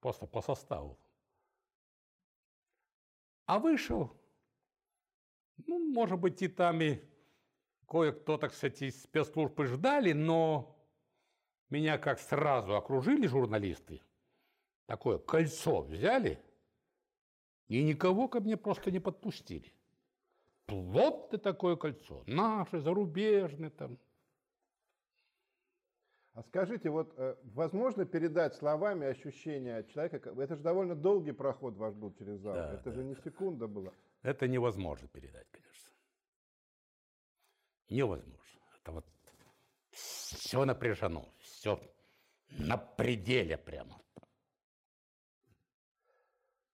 просто 0.00 0.26
по 0.26 0.40
составу. 0.40 0.98
А 3.46 3.58
вышел, 3.58 4.16
ну, 5.66 5.78
может 5.92 6.18
быть, 6.18 6.40
и 6.42 6.48
там 6.48 6.80
и 6.80 6.98
кое-кто, 7.86 8.38
так 8.38 8.54
сказать, 8.54 8.80
из 8.82 9.02
спецслужбы 9.02 9.66
ждали, 9.66 10.12
но 10.12 10.78
меня 11.68 11.98
как 11.98 12.18
сразу 12.20 12.76
окружили 12.76 13.26
журналисты– 13.26 14.02
такое 14.92 15.16
кольцо 15.16 15.80
взяли 15.80 16.38
и 17.72 17.82
никого 17.82 18.28
ко 18.28 18.40
мне 18.40 18.58
просто 18.58 18.90
не 18.90 19.00
подпустили. 19.00 19.72
Плотное 20.66 21.40
такое 21.40 21.76
кольцо, 21.76 22.22
наше, 22.26 22.80
зарубежное 22.80 23.70
там. 23.70 23.98
А 26.34 26.42
скажите, 26.42 26.90
вот 26.90 27.14
э, 27.16 27.36
возможно 27.44 28.04
передать 28.04 28.54
словами 28.54 29.06
ощущения 29.06 29.84
человека? 29.84 30.30
Это 30.38 30.56
же 30.56 30.62
довольно 30.62 30.94
долгий 30.94 31.32
проход 31.32 31.76
ваш 31.76 31.94
был 31.94 32.12
через 32.14 32.40
зал. 32.40 32.54
Да, 32.54 32.74
это 32.74 32.84
да, 32.84 32.92
же 32.92 33.04
не 33.04 33.14
да. 33.14 33.22
секунда 33.22 33.66
была. 33.66 33.92
Это 34.22 34.48
невозможно 34.48 35.08
передать, 35.08 35.46
конечно. 35.50 35.90
Невозможно. 37.88 38.60
Это 38.80 38.92
вот 38.92 39.06
все 39.90 40.64
напряжено, 40.66 41.26
все 41.38 41.80
на 42.50 42.76
пределе 42.76 43.56
прямо. 43.56 43.98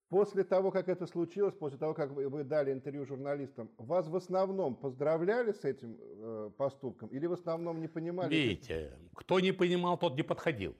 После 0.08 0.42
того, 0.42 0.70
как 0.70 0.88
это 0.88 1.06
случилось, 1.06 1.54
после 1.54 1.78
того, 1.78 1.92
как 1.92 2.12
вы, 2.12 2.28
вы 2.28 2.42
дали 2.42 2.72
интервью 2.72 3.04
журналистам, 3.04 3.70
вас 3.76 4.08
в 4.08 4.16
основном 4.16 4.74
поздравляли 4.74 5.52
с 5.52 5.64
этим 5.64 5.98
э, 6.00 6.50
поступком 6.56 7.10
или 7.10 7.26
в 7.26 7.34
основном 7.34 7.78
не 7.78 7.88
понимали? 7.88 8.34
Видите, 8.34 8.98
кто 9.14 9.38
не 9.38 9.52
понимал, 9.52 9.98
тот 9.98 10.16
не 10.16 10.22
подходил. 10.22 10.74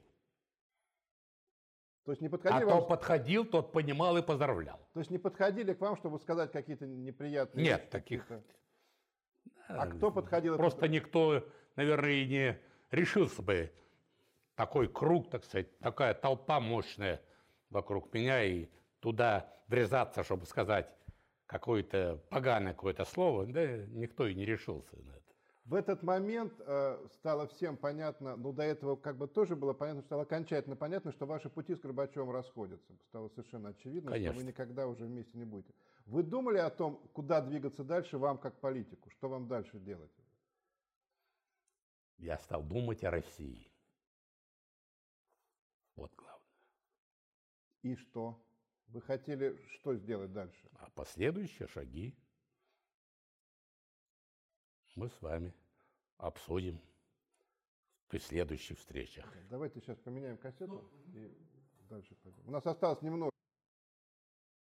То 2.05 2.13
есть 2.13 2.23
не 2.23 2.31
подходили 2.31 2.63
а 2.63 2.67
вам... 2.67 2.79
кто 2.79 2.87
подходил, 2.89 3.45
тот 3.45 3.71
понимал 3.71 4.17
и 4.17 4.23
поздравлял. 4.23 4.81
То 4.95 5.01
есть 5.01 5.11
не 5.11 5.19
подходили 5.19 5.75
к 5.75 5.81
вам, 5.83 5.97
чтобы 5.97 6.19
сказать 6.21 6.51
какие-то 6.51 6.87
неприятные 6.87 7.63
Нет, 7.63 7.81
вещи? 7.81 7.91
таких... 7.91 8.33
А 9.67 9.87
кто 9.89 10.11
подходил? 10.11 10.57
Просто 10.57 10.87
это... 10.87 10.89
никто, 10.89 11.45
наверное, 11.77 12.13
и 12.13 12.27
не 12.27 12.59
решился 12.91 13.43
бы. 13.43 13.71
Такой 14.55 14.89
круг, 14.89 15.29
так 15.29 15.45
сказать, 15.45 15.79
такая 15.81 16.15
толпа 16.15 16.61
мощная 16.61 17.21
вокруг 17.69 18.13
меня, 18.15 18.43
и 18.43 18.69
туда 19.01 19.53
врезаться, 19.69 20.23
чтобы 20.23 20.47
сказать 20.47 20.89
какое-то 21.47 22.23
поганое 22.31 22.75
какое-то 22.75 23.05
слово, 23.05 23.47
да 23.47 23.77
никто 23.87 24.27
и 24.27 24.35
не 24.35 24.45
решился 24.45 24.97
на 24.97 25.11
это. 25.11 25.23
В 25.65 25.75
этот 25.75 26.03
момент 26.03 26.55
э, 26.61 27.07
стало 27.13 27.47
всем 27.47 27.77
понятно, 27.77 28.37
ну 28.37 28.53
до 28.53 28.63
этого 28.63 28.97
как 28.97 29.19
бы 29.19 29.29
тоже 29.29 29.55
было 29.55 29.75
понятно, 29.75 30.01
стало 30.01 30.23
окончательно 30.23 30.77
понятно, 30.77 31.13
что 31.13 31.27
ваши 31.27 31.51
пути 31.51 31.75
с 31.75 31.81
Горбачевым 31.81 32.31
расходятся. 32.31 32.97
Стало 33.09 33.29
совершенно 33.29 33.71
очевидно, 33.71 34.13
Конечно. 34.13 34.33
что 34.33 34.41
вы 34.41 34.49
никогда 34.49 34.87
уже 34.87 35.05
вместе 35.05 35.37
не 35.37 35.45
будете. 35.45 35.75
Вы 36.07 36.23
думали 36.23 36.57
о 36.57 36.71
том, 36.71 36.97
куда 37.13 37.43
двигаться 37.43 37.85
дальше 37.85 38.17
вам 38.17 38.39
как 38.39 38.59
политику? 38.61 39.11
Что 39.11 39.29
вам 39.29 39.47
дальше 39.47 39.79
делать? 39.79 40.11
Я 42.17 42.39
стал 42.39 42.63
думать 42.63 43.05
о 43.05 43.11
России. 43.11 43.71
Вот 45.97 46.11
главное. 46.17 46.41
И 47.83 47.95
что? 47.95 48.43
Вы 48.89 49.03
хотели 49.03 49.57
что 49.75 49.95
сделать 49.95 50.33
дальше? 50.33 50.69
А 50.81 50.91
последующие 50.91 51.69
шаги 51.69 52.15
мы 54.95 55.11
с 55.11 55.23
вами 55.23 55.55
обсудим 56.17 56.81
при 58.09 58.19
следующих 58.19 58.79
встречах. 58.79 59.27
Давайте 59.51 59.81
сейчас 59.81 59.99
поменяем 59.99 60.39
кассету 60.39 60.91
и 61.15 61.31
дальше 61.89 62.15
пойдем. 62.17 62.49
У 62.49 62.51
нас 62.51 62.67
осталось 62.67 63.03
немного. 63.03 63.31